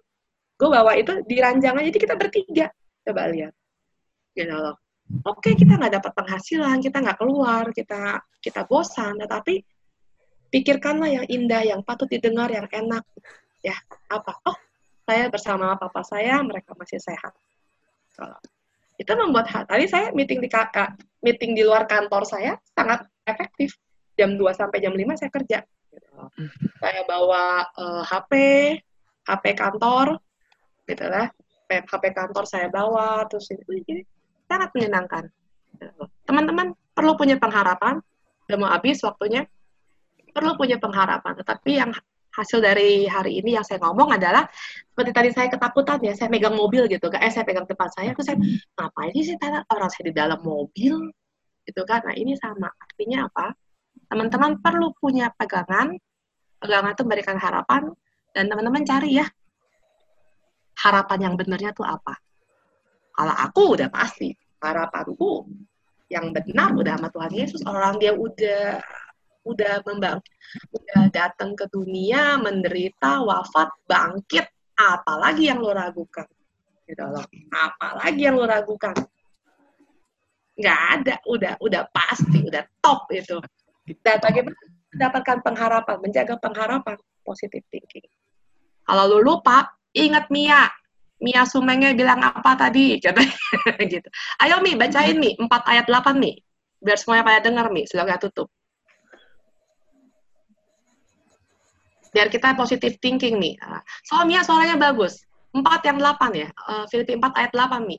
Gue 0.57 0.69
bawa 0.73 0.97
itu 0.97 1.21
di 1.29 1.37
ranjang 1.39 1.77
aja. 1.77 1.93
Jadi 1.93 2.01
kita 2.01 2.17
bertiga. 2.17 2.73
Coba 3.05 3.29
lihat. 3.29 3.53
Gitu 4.33 4.51
loh. 4.51 4.81
Oke, 5.29 5.53
kita 5.53 5.77
nggak 5.77 6.01
dapat 6.01 6.13
penghasilan, 6.17 6.81
kita 6.81 6.97
nggak 7.05 7.21
keluar, 7.21 7.69
kita 7.77 8.25
kita 8.41 8.65
bosan, 8.65 9.21
tetapi 9.21 9.61
pikirkanlah 10.55 11.11
yang 11.11 11.27
indah, 11.27 11.67
yang 11.67 11.83
patut 11.83 12.07
didengar, 12.07 12.47
yang 12.47 12.71
enak. 12.71 13.03
Ya, 13.67 13.75
apa? 14.07 14.39
Oh, 14.47 14.55
saya 15.03 15.27
bersama 15.27 15.75
papa 15.75 16.07
saya, 16.07 16.39
mereka 16.47 16.79
masih 16.79 17.03
sehat. 17.03 17.35
Kalau 18.15 18.39
itu 18.95 19.11
membuat 19.19 19.51
tadi 19.51 19.91
saya 19.91 20.15
meeting 20.15 20.39
di 20.39 20.47
ka- 20.47 20.95
meeting 21.19 21.59
di 21.59 21.67
luar 21.67 21.91
kantor 21.91 22.23
saya 22.23 22.55
sangat 22.71 23.03
efektif. 23.27 23.75
Jam 24.15 24.39
2 24.39 24.55
sampai 24.55 24.79
jam 24.79 24.95
5 24.95 25.19
saya 25.19 25.31
kerja. 25.35 25.59
Saya 26.79 27.03
bawa 27.03 27.67
eh, 27.75 28.03
HP, 28.07 28.33
HP 29.27 29.45
kantor, 29.59 30.23
gitu 30.87 31.05
lah. 31.11 31.27
HP 31.67 32.05
kantor 32.15 32.47
saya 32.47 32.71
bawa, 32.71 33.27
terus 33.27 33.51
jadi 33.51 34.07
sangat 34.47 34.71
menyenangkan. 34.79 35.27
Teman-teman 36.23 36.79
perlu 36.95 37.19
punya 37.19 37.35
pengharapan, 37.43 37.99
udah 38.47 38.57
mau 38.63 38.71
habis 38.71 39.03
waktunya, 39.03 39.51
perlu 40.35 40.59
punya 40.59 40.83
pengharapan. 40.83 41.39
Tetapi 41.39 41.71
yang 41.79 41.91
hasil 42.35 42.59
dari 42.59 43.07
hari 43.07 43.39
ini 43.39 43.55
yang 43.55 43.63
saya 43.63 43.79
ngomong 43.79 44.19
adalah 44.19 44.43
seperti 44.91 45.11
tadi 45.15 45.31
saya 45.31 45.47
ketakutan 45.47 46.03
ya, 46.03 46.19
saya 46.19 46.27
megang 46.27 46.59
mobil 46.59 46.91
gitu, 46.91 47.07
kan? 47.07 47.23
eh 47.23 47.31
saya 47.31 47.47
pegang 47.47 47.63
depan 47.63 47.87
saya, 47.95 48.11
terus 48.11 48.27
saya 48.27 48.39
ngapain 48.75 49.15
sih 49.15 49.39
Tata? 49.39 49.63
orang 49.71 49.87
saya 49.95 50.11
di 50.11 50.15
dalam 50.19 50.43
mobil, 50.43 51.15
gitu 51.63 51.83
kan? 51.87 52.03
Nah 52.03 52.15
ini 52.19 52.35
sama, 52.35 52.67
artinya 52.75 53.31
apa? 53.31 53.55
Teman-teman 54.11 54.59
perlu 54.59 54.91
punya 54.99 55.31
pegangan, 55.39 55.95
pegangan 56.59 56.93
itu 56.99 57.03
memberikan 57.07 57.39
harapan, 57.39 57.95
dan 58.35 58.51
teman-teman 58.51 58.83
cari 58.83 59.23
ya 59.23 59.27
harapan 60.83 61.31
yang 61.31 61.35
benernya 61.39 61.71
tuh 61.71 61.87
apa. 61.87 62.19
Kalau 63.15 63.31
aku 63.31 63.79
udah 63.79 63.87
pasti 63.95 64.35
harapanku 64.59 65.47
yang 66.11 66.35
benar 66.35 66.75
udah 66.75 66.99
sama 66.99 67.09
Tuhan 67.15 67.33
Yesus, 67.33 67.63
orang 67.63 68.03
dia 68.03 68.11
udah 68.11 68.83
udah 69.45 69.85
membang, 69.85 70.19
udah 70.73 71.03
datang 71.13 71.53
ke 71.53 71.69
dunia, 71.69 72.41
menderita, 72.41 73.21
wafat, 73.21 73.71
bangkit, 73.85 74.49
apalagi 74.75 75.53
yang 75.53 75.61
lo 75.61 75.77
ragukan? 75.77 76.27
Gitu 76.85 77.05
loh. 77.05 77.25
Apalagi 77.53 78.21
yang 78.25 78.37
lo 78.41 78.49
ragukan? 78.49 78.97
Nggak 80.55 80.81
ada, 80.99 81.15
udah 81.29 81.55
udah 81.61 81.83
pasti, 81.93 82.41
udah 82.45 82.65
top 82.81 83.09
itu. 83.13 83.37
Dan 84.01 84.17
bagaimana 84.21 84.57
mendapatkan 84.95 85.39
pengharapan, 85.43 85.97
menjaga 86.01 86.35
pengharapan, 86.41 86.97
positive 87.27 87.67
thinking. 87.69 88.07
Kalau 88.85 89.05
lu 89.11 89.19
lupa, 89.25 89.75
ingat 89.93 90.29
Mia. 90.31 90.69
Mia 91.19 91.43
Sumenge 91.49 91.97
bilang 91.97 92.21
apa 92.21 92.55
tadi? 92.55 93.01
Gitu. 93.93 94.09
Ayo 94.45 94.61
Mi, 94.61 94.77
bacain 94.77 95.17
Mi, 95.17 95.35
4 95.41 95.49
ayat 95.73 95.87
8 95.89 96.21
Mi. 96.21 96.37
Biar 96.85 97.01
semuanya 97.01 97.25
pada 97.25 97.41
dengar 97.41 97.73
Mi, 97.73 97.89
silakan 97.89 98.21
tutup. 98.21 98.49
Biar 102.15 102.31
kita 102.31 102.55
positive 102.55 102.95
thinking 103.03 103.43
nih. 103.43 103.59
Ah, 103.59 103.83
Soal 104.07 104.31
Mia 104.31 104.47
suaranya 104.47 104.79
bagus. 104.79 105.27
4 105.51 105.87
yang 105.87 105.99
8 105.99 106.31
ya. 106.35 106.49
Eh, 106.51 106.85
Filipi 106.91 107.19
4 107.19 107.35
ayat 107.35 107.53
8 107.53 107.83
Mi. 107.85 107.99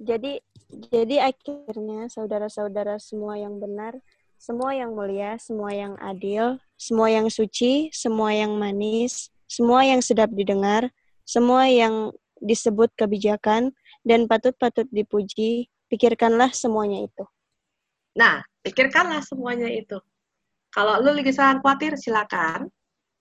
Jadi 0.00 0.40
jadi 0.88 1.28
akhirnya 1.28 2.08
saudara-saudara 2.08 2.96
semua 2.96 3.36
yang 3.36 3.60
benar, 3.60 4.00
semua 4.40 4.72
yang 4.72 4.96
mulia, 4.96 5.36
semua 5.36 5.76
yang 5.76 5.92
adil, 6.00 6.56
semua 6.80 7.12
yang 7.12 7.28
suci, 7.28 7.92
semua 7.92 8.32
yang 8.32 8.56
manis, 8.56 9.28
semua 9.44 9.84
yang 9.84 10.00
sedap 10.00 10.32
didengar, 10.32 10.88
semua 11.28 11.68
yang 11.68 12.16
disebut 12.40 12.88
kebijakan 12.96 13.76
dan 14.00 14.24
patut-patut 14.24 14.88
dipuji, 14.88 15.68
pikirkanlah 15.92 16.48
semuanya 16.56 17.04
itu. 17.04 17.24
Nah, 18.16 18.40
pikirkanlah 18.64 19.20
semuanya 19.20 19.68
itu. 19.68 20.00
Kalau 20.70 21.02
lu 21.02 21.10
lagi 21.18 21.34
saran 21.34 21.58
khawatir, 21.58 21.98
silakan. 21.98 22.70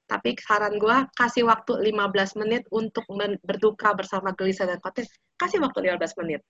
Tapi 0.10 0.34
saran 0.42 0.82
gua 0.82 1.06
kasih 1.14 1.46
waktu 1.46 1.94
15 1.94 2.40
menit 2.42 2.66
untuk 2.74 3.06
berduka 3.46 3.94
bersama 3.94 4.34
gelisah 4.34 4.66
dan 4.66 4.82
khawatir. 4.82 5.06
Kasih 5.38 5.62
waktu 5.62 5.86
15 5.86 6.18
menit. 6.22 6.42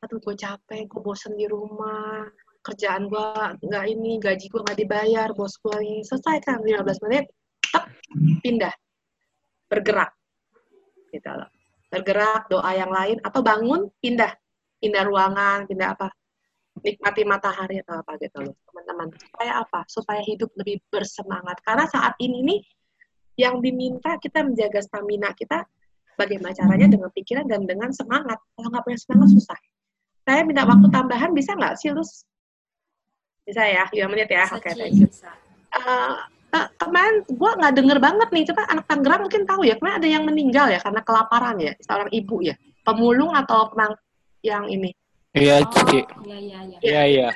Aduh, 0.00 0.16
gue 0.16 0.32
capek, 0.32 0.88
gue 0.88 1.00
bosen 1.04 1.36
di 1.36 1.44
rumah, 1.44 2.24
kerjaan 2.64 3.04
gue 3.04 3.26
nggak 3.60 3.84
ini, 3.84 4.16
gaji 4.16 4.48
gue 4.48 4.60
nggak 4.64 4.78
dibayar, 4.80 5.28
bos 5.36 5.60
gue 5.60 5.76
ini. 5.84 6.00
Selesaikan 6.00 6.64
15 6.64 7.04
menit, 7.04 7.28
tep, 7.68 7.84
pindah. 8.40 8.72
Bergerak. 9.68 10.16
Gitu 11.12 11.28
loh. 11.28 11.52
Bergerak, 11.92 12.48
doa 12.48 12.70
yang 12.72 12.88
lain, 12.88 13.20
atau 13.20 13.44
bangun, 13.44 13.92
pindah. 14.00 14.32
Pindah 14.80 15.04
ruangan, 15.04 15.68
pindah 15.68 15.92
apa. 15.92 16.08
Nikmati 16.80 17.22
matahari 17.28 17.80
atau 17.84 18.00
apa 18.00 18.16
gitu 18.20 18.40
loh, 18.40 18.54
teman-teman. 18.68 19.08
Supaya 19.16 19.52
apa? 19.60 19.80
Supaya 19.86 20.20
hidup 20.24 20.50
lebih 20.56 20.80
bersemangat. 20.88 21.60
Karena 21.60 21.84
saat 21.88 22.16
ini 22.20 22.40
nih, 22.44 22.60
yang 23.40 23.60
diminta 23.64 24.16
kita 24.20 24.44
menjaga 24.44 24.80
stamina 24.84 25.32
kita, 25.36 25.64
bagaimana 26.20 26.52
caranya 26.52 26.88
dengan 26.92 27.08
pikiran 27.12 27.48
dan 27.48 27.64
dengan 27.64 27.88
semangat. 27.92 28.36
Kalau 28.56 28.68
nggak 28.68 28.84
punya 28.84 28.98
semangat, 29.00 29.28
susah. 29.32 29.58
Saya 30.28 30.44
minta 30.44 30.68
waktu 30.68 30.88
tambahan, 30.92 31.32
bisa 31.32 31.56
nggak 31.56 31.80
sih, 31.80 31.92
Lus? 31.96 32.28
Bisa 33.48 33.64
ya? 33.64 33.88
5 33.88 34.12
menit 34.12 34.28
ya? 34.28 34.44
Oke, 34.52 34.68
Ci, 34.68 34.76
thank 34.76 35.00
you. 35.00 35.08
Eh, 35.70 36.16
eh, 36.60 36.66
kemarin 36.76 37.24
gue 37.24 37.50
nggak 37.56 37.74
denger 37.78 37.98
banget 38.02 38.28
nih, 38.34 38.44
coba 38.52 38.62
anak 38.68 38.84
Tangerang 38.90 39.20
mungkin 39.24 39.42
tahu 39.48 39.62
ya, 39.64 39.74
kemarin 39.80 39.96
ada 40.02 40.08
yang 40.10 40.24
meninggal 40.28 40.66
ya 40.68 40.78
karena 40.82 41.00
kelaparan 41.00 41.56
ya, 41.62 41.72
seorang 41.80 42.10
ibu 42.12 42.44
ya, 42.44 42.54
pemulung 42.84 43.32
atau 43.32 43.72
yang 44.44 44.68
ini. 44.68 44.92
Iya, 45.30 45.62
Oh, 45.62 45.70
Ci. 45.86 46.02
iya, 46.26 46.38
iya, 46.42 46.58
iya. 46.66 46.78
Iya, 46.82 47.02
iya. 47.06 47.28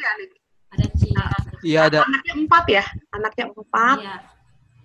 Ada 0.75 0.87
Ci. 0.99 1.09
Iya 1.63 1.81
ada. 1.87 2.01
Anaknya 2.03 2.35
empat 2.43 2.65
ya, 2.67 2.85
anaknya 3.15 3.45
empat. 3.55 3.99
Iya. 4.03 4.17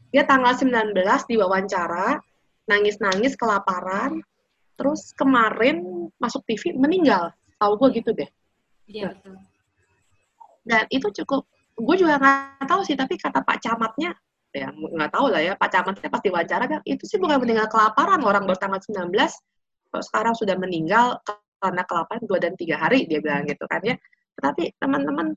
Dia 0.10 0.24
tanggal 0.30 0.54
19 0.54 0.94
diwawancara, 1.26 2.22
nangis-nangis 2.70 3.34
kelaparan, 3.34 4.22
terus 4.78 5.10
kemarin 5.18 6.08
masuk 6.22 6.46
TV 6.46 6.78
meninggal. 6.78 7.34
Tahu 7.58 7.74
gue 7.82 7.90
gitu 7.98 8.14
deh. 8.14 8.30
Iya, 8.86 9.18
betul. 9.18 9.36
Dan 10.66 10.86
itu 10.94 11.08
cukup, 11.22 11.50
gue 11.78 11.96
juga 11.98 12.22
nggak 12.22 12.70
tahu 12.70 12.82
sih, 12.86 12.94
tapi 12.94 13.18
kata 13.18 13.42
Pak 13.42 13.58
Camatnya, 13.58 14.14
ya 14.54 14.70
nggak 14.70 15.12
tahu 15.14 15.34
lah 15.34 15.42
ya, 15.42 15.54
Pak 15.58 15.70
Camatnya 15.74 16.10
pasti 16.14 16.30
wawancara 16.30 16.66
kan, 16.70 16.82
itu 16.86 17.10
sih 17.10 17.18
bukan 17.18 17.42
meninggal 17.42 17.70
kelaparan, 17.74 18.22
orang 18.22 18.46
bertanggal 18.46 18.82
19, 18.86 19.14
kok 19.90 20.04
sekarang 20.06 20.38
sudah 20.38 20.54
meninggal 20.58 21.18
karena 21.60 21.84
kelaparan 21.86 22.24
2 22.26 22.40
dan 22.40 22.54
3 22.56 22.76
hari, 22.80 23.06
dia 23.06 23.20
bilang 23.20 23.46
gitu 23.46 23.64
kan 23.68 23.82
ya. 23.84 23.96
Tetapi 24.40 24.80
teman-teman, 24.80 25.36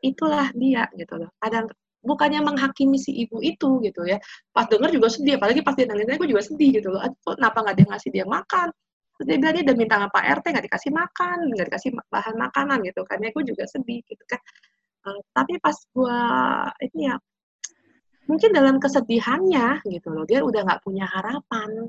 itulah 0.00 0.48
dia 0.54 0.86
gitu 0.94 1.14
loh. 1.18 1.30
Kadang 1.42 1.66
bukannya 2.06 2.40
menghakimi 2.40 2.98
si 3.02 3.12
ibu 3.26 3.42
itu 3.42 3.82
gitu 3.82 4.06
ya. 4.06 4.18
Pas 4.54 4.70
denger 4.70 4.94
juga 4.94 5.08
sedih, 5.10 5.36
apalagi 5.36 5.60
pas 5.66 5.74
dia 5.74 5.86
nangis, 5.90 6.06
gue 6.06 6.28
juga 6.30 6.42
sedih 6.46 6.70
gitu 6.78 6.88
loh. 6.94 7.00
Aduh, 7.02 7.18
kenapa 7.34 7.58
nggak 7.66 7.76
dia 7.76 7.86
ngasih 7.90 8.10
dia 8.14 8.26
makan? 8.26 8.68
Terus 9.16 9.26
dia 9.26 9.36
bilang 9.40 9.54
dia 9.56 9.64
udah 9.66 9.76
minta 9.76 9.96
sama 9.98 10.20
RT 10.22 10.44
nggak 10.54 10.66
dikasih 10.70 10.92
makan, 10.92 11.36
nggak 11.56 11.66
dikasih 11.72 11.90
bahan 12.12 12.34
makanan 12.38 12.78
gitu 12.86 13.02
kan. 13.08 13.18
Ya 13.18 13.30
gue 13.34 13.44
juga 13.44 13.64
sedih 13.66 14.00
gitu 14.06 14.24
kan. 14.28 14.40
Eh, 15.06 15.20
tapi 15.30 15.52
pas 15.62 15.76
gue 15.78 16.18
ini 16.90 17.10
ya 17.10 17.16
mungkin 18.26 18.50
dalam 18.50 18.76
kesedihannya 18.82 19.86
gitu 19.86 20.08
loh 20.10 20.26
dia 20.26 20.42
udah 20.42 20.66
nggak 20.66 20.82
punya 20.82 21.06
harapan 21.06 21.86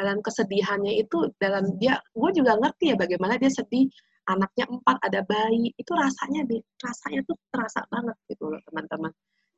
dalam 0.00 0.24
kesedihannya 0.24 0.96
itu 0.96 1.28
dalam 1.36 1.76
dia 1.76 2.00
gue 2.16 2.30
juga 2.32 2.56
ngerti 2.56 2.84
ya 2.90 2.96
bagaimana 2.96 3.36
dia 3.36 3.52
sedih 3.52 3.84
anaknya 4.30 4.64
empat, 4.70 4.96
ada 5.02 5.20
bayi, 5.26 5.74
itu 5.74 5.92
rasanya 5.92 6.46
rasanya 6.78 7.20
tuh 7.26 7.36
terasa 7.50 7.82
banget 7.90 8.16
gitu 8.30 8.46
loh 8.46 8.60
teman-teman. 8.68 9.12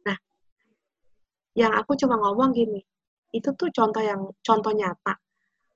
Nah, 0.08 0.16
yang 1.52 1.72
aku 1.76 1.92
cuma 2.00 2.16
ngomong 2.16 2.56
gini, 2.56 2.80
itu 3.36 3.52
tuh 3.52 3.68
contoh 3.68 4.00
yang 4.00 4.22
contoh 4.40 4.72
nyata. 4.72 5.20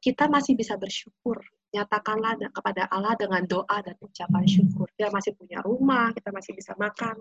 Kita 0.00 0.30
masih 0.32 0.56
bisa 0.56 0.78
bersyukur. 0.80 1.40
Nyatakanlah 1.74 2.38
da- 2.38 2.52
kepada 2.54 2.86
Allah 2.88 3.12
dengan 3.18 3.42
doa 3.44 3.78
dan 3.82 3.96
ucapan 4.00 4.44
syukur. 4.46 4.86
Kita 4.94 5.10
masih 5.10 5.34
punya 5.34 5.60
rumah, 5.60 6.14
kita 6.14 6.30
masih 6.30 6.56
bisa 6.56 6.72
makan. 6.78 7.20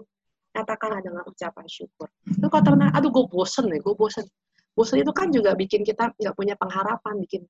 Nyatakanlah 0.56 1.02
dengan 1.04 1.24
ucapan 1.28 1.66
syukur. 1.68 2.08
Itu 2.24 2.48
kalau 2.48 2.64
teman 2.64 2.94
aduh 2.94 3.12
gue 3.12 3.26
bosen 3.28 3.68
nih, 3.68 3.82
gue 3.84 3.96
bosen. 3.98 4.24
Bosen 4.76 5.00
itu 5.00 5.12
kan 5.16 5.32
juga 5.32 5.56
bikin 5.56 5.88
kita 5.88 6.12
nggak 6.20 6.36
punya 6.36 6.60
pengharapan, 6.60 7.16
bikin 7.24 7.42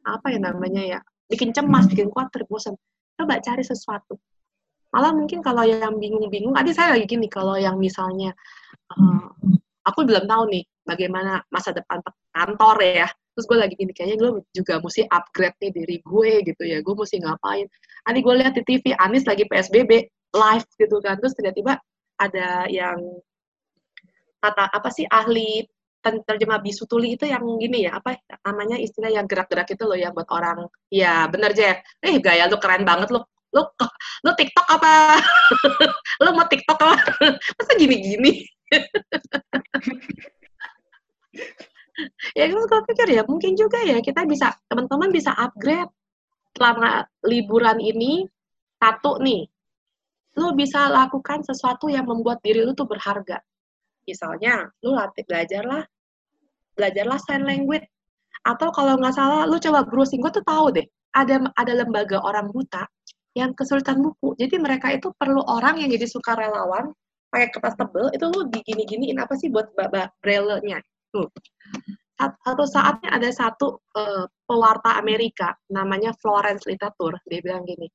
apa 0.00 0.32
ya 0.32 0.40
namanya 0.40 0.82
ya, 0.82 0.98
bikin 1.28 1.52
cemas, 1.52 1.84
bikin 1.86 2.08
khawatir, 2.08 2.48
bosen. 2.48 2.74
Coba 3.20 3.36
cari 3.44 3.60
sesuatu. 3.60 4.16
Malah 4.90 5.14
mungkin 5.14 5.44
kalau 5.44 5.62
yang 5.62 6.00
bingung-bingung, 6.00 6.56
tadi 6.56 6.72
saya 6.74 6.98
lagi 6.98 7.06
gini, 7.06 7.30
kalau 7.30 7.54
yang 7.54 7.78
misalnya, 7.78 8.34
eh, 8.96 9.26
aku 9.86 10.02
belum 10.02 10.26
tahu 10.26 10.50
nih 10.50 10.64
bagaimana 10.82 11.44
masa 11.52 11.70
depan 11.70 12.02
kantor 12.34 12.76
ya. 12.82 13.08
Terus 13.36 13.46
gue 13.46 13.58
lagi 13.60 13.74
gini, 13.78 13.92
kayaknya 13.94 14.16
gue 14.18 14.30
juga 14.50 14.82
mesti 14.82 15.06
upgrade 15.06 15.56
nih 15.62 15.70
diri 15.70 15.96
gue 16.02 16.30
gitu 16.42 16.62
ya. 16.66 16.82
Gue 16.82 16.98
mesti 16.98 17.22
ngapain. 17.22 17.70
Nanti 18.08 18.18
gue 18.18 18.34
lihat 18.34 18.52
di 18.58 18.62
TV, 18.66 18.84
Anis 18.98 19.22
lagi 19.28 19.46
PSBB, 19.46 20.10
live 20.34 20.66
gitu 20.74 20.96
kan. 20.98 21.14
Terus 21.22 21.38
tiba-tiba 21.38 21.78
ada 22.18 22.66
yang 22.66 22.98
kata 24.42 24.72
apa 24.72 24.88
sih 24.90 25.06
ahli 25.06 25.62
ten- 26.00 26.24
terjemah 26.24 26.60
bisu 26.60 26.84
tuli 26.88 27.14
itu 27.16 27.24
yang 27.28 27.44
gini 27.60 27.86
ya 27.86 28.00
apa 28.00 28.16
namanya 28.44 28.76
istilah 28.80 29.12
yang 29.12 29.24
gerak-gerak 29.28 29.68
itu 29.70 29.84
loh 29.84 29.96
ya 29.96 30.10
buat 30.12 30.28
orang. 30.32 30.66
Ya 30.92 31.28
bener 31.28 31.52
Jeff 31.52 31.80
eh 32.02 32.16
gaya 32.18 32.48
lu 32.50 32.56
keren 32.60 32.84
banget 32.84 33.08
lu 33.12 33.20
lu 33.50 33.62
lu 34.24 34.30
TikTok 34.38 34.66
apa? 34.78 35.18
Lu 36.22 36.30
mau 36.36 36.46
TikTok 36.46 36.78
apa? 36.78 36.96
Masa 37.58 37.72
gini-gini? 37.78 38.46
Ya 42.32 42.48
gue 42.48 42.64
pikir 42.64 43.12
ya 43.12 43.22
mungkin 43.28 43.52
juga 43.60 43.76
ya 43.84 44.00
kita 44.00 44.24
bisa 44.24 44.56
teman-teman 44.72 45.12
bisa 45.12 45.36
upgrade 45.36 45.92
selama 46.56 47.04
liburan 47.28 47.76
ini. 47.76 48.24
Satu 48.80 49.20
nih 49.20 49.44
lu 50.40 50.56
bisa 50.56 50.88
lakukan 50.88 51.42
sesuatu 51.42 51.90
yang 51.90 52.06
membuat 52.06 52.40
diri 52.40 52.62
lu 52.62 52.72
tuh 52.72 52.86
berharga 52.86 53.42
misalnya 54.04 54.68
lu 54.84 54.96
latih 54.96 55.24
belajarlah 55.26 55.82
belajarlah 56.78 57.18
sign 57.20 57.44
language. 57.44 57.84
Atau 58.40 58.72
kalau 58.72 58.96
nggak 58.96 59.12
salah 59.12 59.44
lu 59.44 59.60
coba 59.60 59.84
browsing 59.84 60.24
gue 60.24 60.32
tuh 60.32 60.44
tahu 60.44 60.72
deh 60.72 60.86
ada 61.12 61.44
ada 61.58 61.72
lembaga 61.76 62.22
orang 62.24 62.48
buta 62.48 62.88
yang 63.36 63.52
kesulitan 63.52 64.00
buku. 64.00 64.34
Jadi 64.40 64.56
mereka 64.56 64.90
itu 64.90 65.12
perlu 65.14 65.44
orang 65.44 65.78
yang 65.82 65.92
jadi 65.92 66.08
sukarelawan 66.08 66.90
pakai 67.30 67.48
kertas 67.54 67.78
tebel 67.78 68.10
itu 68.10 68.26
lu 68.26 68.48
digini-giniin 68.50 69.18
apa 69.22 69.38
sih 69.38 69.52
buat 69.52 69.70
babak 69.78 70.10
braille-nya 70.18 70.82
tuh. 71.14 71.30
Sat- 72.18 72.40
satu 72.42 72.64
saatnya 72.66 73.10
ada 73.14 73.30
satu 73.30 73.80
eh, 73.96 74.24
pewarta 74.48 74.98
Amerika 74.98 75.54
namanya 75.70 76.10
Florence 76.18 76.66
Litatur 76.66 77.16
dia 77.28 77.40
bilang 77.40 77.62
gini 77.62 77.86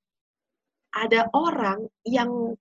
ada 0.95 1.27
orang 1.35 1.83
yang 2.07 2.55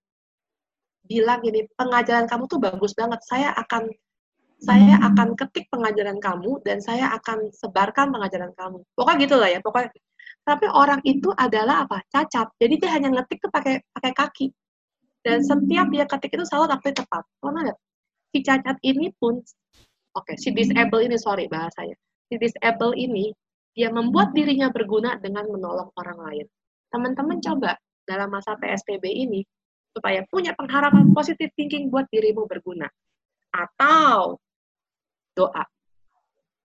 bilang 1.04 1.40
gini 1.44 1.68
pengajaran 1.76 2.26
kamu 2.28 2.44
tuh 2.48 2.60
bagus 2.60 2.92
banget. 2.96 3.20
Saya 3.24 3.52
akan 3.56 3.88
saya 4.64 4.96
akan 5.12 5.36
ketik 5.36 5.68
pengajaran 5.68 6.16
kamu 6.22 6.62
dan 6.64 6.80
saya 6.80 7.12
akan 7.20 7.52
sebarkan 7.52 8.08
pengajaran 8.14 8.52
kamu. 8.56 8.80
Pokoknya 8.96 9.18
gitu 9.28 9.36
lah 9.36 9.50
ya 9.52 9.60
pokoknya. 9.60 9.92
Tapi 10.44 10.66
orang 10.72 11.00
itu 11.04 11.32
adalah 11.36 11.84
apa? 11.84 12.00
Cacat. 12.08 12.48
Jadi 12.56 12.74
dia 12.80 12.90
hanya 12.96 13.12
ngetik 13.20 13.44
tuh 13.44 13.52
pakai 13.52 13.80
pakai 13.92 14.12
kaki. 14.16 14.46
Dan 15.24 15.40
setiap 15.40 15.88
dia 15.88 16.04
ketik 16.04 16.32
itu 16.36 16.44
selalu 16.48 16.72
tapi 16.72 16.92
tepat. 16.92 17.24
Karena 17.40 17.60
ada 17.68 17.74
si 18.32 18.38
cacat 18.42 18.76
ini 18.84 19.12
pun 19.16 19.40
oke 20.16 20.32
si 20.40 20.52
disable 20.52 21.00
ini 21.04 21.16
sorry 21.20 21.48
bahasanya. 21.48 21.96
Si 22.28 22.36
disable 22.40 22.96
ini 22.96 23.32
dia 23.74 23.90
membuat 23.90 24.32
dirinya 24.32 24.70
berguna 24.70 25.18
dengan 25.20 25.44
menolong 25.50 25.90
orang 25.98 26.18
lain. 26.30 26.46
Teman-teman 26.88 27.42
coba 27.42 27.76
dalam 28.06 28.28
masa 28.30 28.54
PSBB 28.60 29.04
ini 29.10 29.42
supaya 29.94 30.26
punya 30.26 30.50
pengharapan 30.58 31.14
positif 31.14 31.54
thinking 31.54 31.86
buat 31.86 32.10
dirimu 32.10 32.50
berguna. 32.50 32.90
Atau 33.54 34.42
doa. 35.38 35.64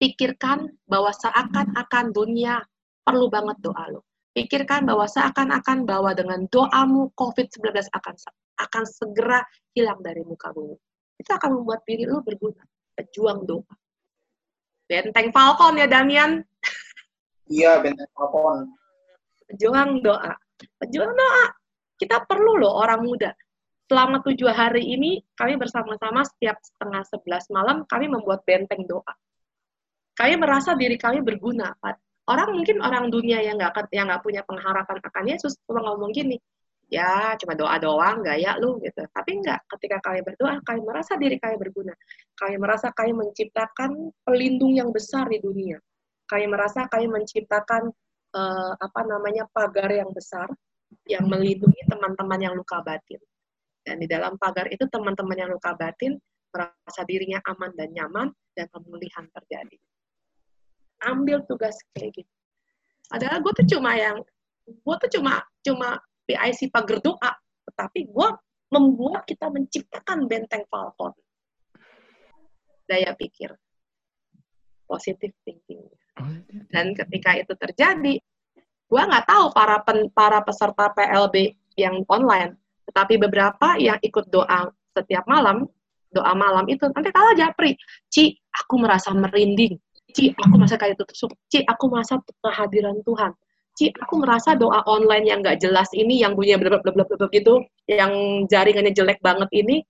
Pikirkan 0.01 0.65
bahwa 0.89 1.13
seakan-akan 1.13 2.09
dunia 2.09 2.65
perlu 3.05 3.29
banget 3.29 3.61
doa 3.61 3.85
lo. 3.93 4.01
Pikirkan 4.33 4.89
bahwa 4.89 5.05
seakan-akan 5.05 5.85
bahwa 5.85 6.15
dengan 6.17 6.49
doamu 6.49 7.13
COVID-19 7.13 7.69
akan 7.93 8.15
akan 8.59 8.83
segera 8.87 9.45
hilang 9.77 10.01
dari 10.01 10.25
muka 10.25 10.49
bumi. 10.49 10.77
Itu 11.19 11.29
akan 11.35 11.61
membuat 11.61 11.85
diri 11.85 12.09
lu 12.09 12.23
berguna. 12.25 12.63
Pejuang 12.97 13.45
doa. 13.45 13.73
Benteng 14.89 15.29
Falcon 15.29 15.77
ya 15.77 15.85
Damian? 15.85 16.41
Iya, 17.45 17.77
benteng 17.83 18.09
Falcon. 18.17 18.73
pejuang 19.49 20.05
doa. 20.05 20.33
Pejuang 20.77 21.09
doa 21.13 21.58
kita 21.99 22.23
perlu 22.23 22.55
loh 22.55 22.79
orang 22.79 23.03
muda. 23.03 23.35
Selama 23.89 24.23
tujuh 24.23 24.47
hari 24.53 24.85
ini 24.85 25.19
kami 25.35 25.59
bersama-sama 25.59 26.23
setiap 26.23 26.61
setengah 26.63 27.03
sebelas 27.09 27.49
malam 27.51 27.83
kami 27.89 28.07
membuat 28.07 28.47
benteng 28.47 28.87
doa. 28.87 29.13
Kami 30.15 30.39
merasa 30.39 30.79
diri 30.79 30.95
kami 30.95 31.19
berguna 31.19 31.75
orang 32.29 32.49
mungkin 32.53 32.79
orang 32.79 33.09
dunia 33.09 33.41
yang 33.41 33.57
nggak 33.57 33.89
yang 33.89 34.07
nggak 34.07 34.21
punya 34.21 34.45
pengharapan 34.45 35.01
akan 35.01 35.25
Yesus 35.25 35.57
cuma 35.65 35.81
ngomong 35.81 36.13
gini 36.13 36.37
ya 36.89 37.37
cuma 37.37 37.53
doa 37.53 37.77
doang 37.77 38.25
gaya 38.25 38.57
lu 38.57 38.81
gitu. 38.81 39.05
Tapi 39.09 39.41
enggak 39.41 39.61
ketika 39.77 39.97
kami 40.09 40.25
berdoa 40.25 40.57
kami 40.65 40.81
merasa 40.85 41.13
diri 41.15 41.37
kami 41.37 41.55
berguna. 41.57 41.93
Kami 42.37 42.55
merasa 42.57 42.89
kami 42.93 43.13
menciptakan 43.13 44.09
pelindung 44.25 44.73
yang 44.73 44.89
besar 44.89 45.29
di 45.29 45.37
dunia. 45.41 45.77
Kami 46.25 46.45
merasa 46.49 46.89
kami 46.89 47.09
menciptakan 47.09 47.89
eh, 48.37 48.73
apa 48.77 49.01
namanya 49.05 49.45
pagar 49.49 49.89
yang 49.89 50.09
besar 50.13 50.49
yang 51.09 51.25
melindungi 51.25 51.81
teman-teman 51.89 52.39
yang 52.39 52.53
luka 52.53 52.79
batin. 52.85 53.19
Dan 53.81 53.97
di 53.97 54.07
dalam 54.07 54.37
pagar 54.37 54.69
itu 54.69 54.85
teman-teman 54.85 55.33
yang 55.33 55.49
luka 55.49 55.73
batin 55.73 56.15
merasa 56.53 57.01
dirinya 57.09 57.41
aman 57.49 57.73
dan 57.73 57.89
nyaman 57.89 58.29
dan 58.53 58.69
pemulihan 58.69 59.25
terjadi. 59.33 59.77
Ambil 61.09 61.41
tugas 61.47 61.73
kayak 61.97 62.21
gitu 62.21 62.31
padahal 63.09 63.41
gue 63.41 63.53
tuh 63.57 63.67
cuma 63.75 63.97
yang 63.97 64.21
gue 64.69 64.95
tuh 65.01 65.09
cuma 65.17 65.41
cuma 65.65 65.97
PIC 66.29 66.69
pagar 66.69 67.01
doa 67.01 67.31
tetapi 67.65 68.05
gue 68.05 68.27
membuat 68.69 69.25
kita 69.25 69.49
menciptakan 69.49 70.29
benteng 70.29 70.61
Falcon. 70.69 71.09
Daya 72.85 73.17
pikir. 73.17 73.49
Positive 74.85 75.33
thinking 75.41 75.89
dan 76.69 76.91
ketika 76.97 77.37
itu 77.39 77.53
terjadi 77.55 78.19
gue 78.89 79.01
nggak 79.05 79.25
tahu 79.29 79.45
para 79.53 79.77
pen, 79.85 80.09
para 80.11 80.41
peserta 80.41 80.89
PLB 80.97 81.53
yang 81.77 82.01
online 82.09 82.57
tetapi 82.89 83.21
beberapa 83.21 83.77
yang 83.77 84.01
ikut 84.01 84.33
doa 84.33 84.73
setiap 84.97 85.29
malam 85.29 85.69
doa 86.09 86.33
malam 86.33 86.65
itu 86.65 86.89
nanti 86.89 87.13
kalah 87.13 87.37
japri. 87.37 87.77
Ci 88.09 88.33
aku 88.49 88.81
merasa 88.81 89.13
merinding. 89.13 89.77
Ci 90.09 90.33
aku 90.33 90.57
merasa 90.57 90.75
kayak 90.81 90.97
tusuk 90.97 91.37
Ci 91.53 91.61
aku 91.69 91.85
merasa 91.85 92.17
kehadiran 92.41 92.97
Tuhan. 93.05 93.31
Ci 93.77 93.93
aku 93.93 94.17
merasa 94.17 94.57
doa 94.57 94.81
online 94.89 95.29
yang 95.29 95.39
nggak 95.45 95.61
jelas 95.61 95.87
ini 95.93 96.19
yang 96.25 96.33
bunyinya 96.33 96.81
blub 96.81 97.29
gitu 97.29 97.61
yang 97.85 98.43
jaringannya 98.49 98.91
jelek 98.91 99.21
banget 99.21 99.49
ini 99.53 99.85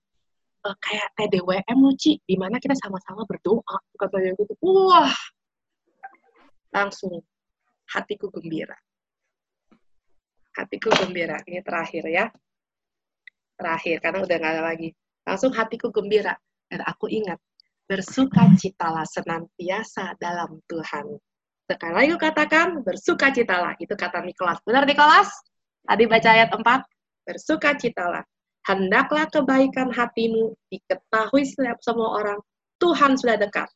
eh, 0.68 0.76
kayak 0.84 1.08
TDWM 1.16 1.76
loh 1.80 1.96
Ci 1.96 2.20
di 2.20 2.36
mana 2.36 2.60
kita 2.60 2.76
sama-sama 2.76 3.24
berdoa 3.24 3.80
katanya 3.96 4.36
gitu. 4.36 4.52
Wah 4.60 5.16
langsung 6.70 7.24
hatiku 7.90 8.30
gembira 8.30 8.76
hatiku 10.56 10.90
gembira. 10.94 11.38
Ini 11.46 11.60
terakhir 11.62 12.04
ya. 12.10 12.26
Terakhir 13.54 13.96
karena 14.00 14.18
udah 14.24 14.36
nggak 14.40 14.52
ada 14.56 14.62
lagi. 14.64 14.88
Langsung 15.26 15.52
hatiku 15.52 15.92
gembira 15.92 16.34
dan 16.72 16.80
aku 16.86 17.06
ingat 17.12 17.36
bersukacitalah 17.90 19.04
senantiasa 19.04 20.16
dalam 20.16 20.62
Tuhan. 20.70 21.18
Sekali 21.66 21.94
lagi 21.94 22.14
katakan 22.18 22.82
bersukacitalah 22.82 23.78
itu 23.78 23.94
kata 23.94 24.22
Nikolas. 24.22 24.58
Benar 24.66 24.86
Nikolas? 24.86 25.30
Tadi 25.86 26.04
baca 26.06 26.28
ayat 26.30 26.50
4 26.54 26.62
bersukacitalah 27.26 28.24
hendaklah 28.66 29.26
kebaikan 29.30 29.88
hatimu 29.90 30.54
diketahui 30.70 31.42
setiap 31.46 31.78
semua 31.82 32.22
orang. 32.22 32.38
Tuhan 32.80 33.18
sudah 33.18 33.36
dekat. 33.36 33.68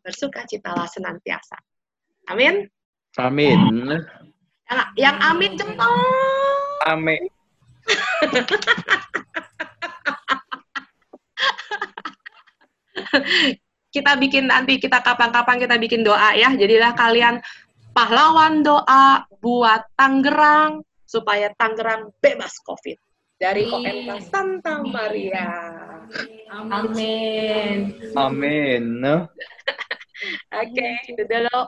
Bersukacitalah 0.00 0.88
senantiasa. 0.88 1.58
Amin. 2.30 2.66
Amin. 3.18 3.58
Yang, 4.66 4.88
yang 4.98 5.16
amin 5.22 5.52
jempol 5.58 5.94
Amin. 6.86 7.18
kita 13.96 14.12
bikin 14.20 14.46
nanti 14.50 14.76
kita 14.76 15.00
kapan-kapan 15.00 15.56
kita 15.56 15.76
bikin 15.80 16.04
doa 16.04 16.36
ya. 16.36 16.52
Jadilah 16.52 16.92
kalian 16.92 17.40
pahlawan 17.96 18.60
doa 18.60 19.24
buat 19.40 19.88
Tangerang, 19.96 20.84
supaya 21.08 21.48
Tangerang 21.56 22.12
bebas 22.20 22.60
COVID. 22.60 22.98
Dari. 23.36 23.68
OMK 23.68 24.32
Santa 24.32 24.80
Maria. 24.80 25.48
Amin. 26.48 27.92
Amin. 28.16 29.04
Oke, 30.48 30.88
itu 31.12 31.22
dulu 31.28 31.60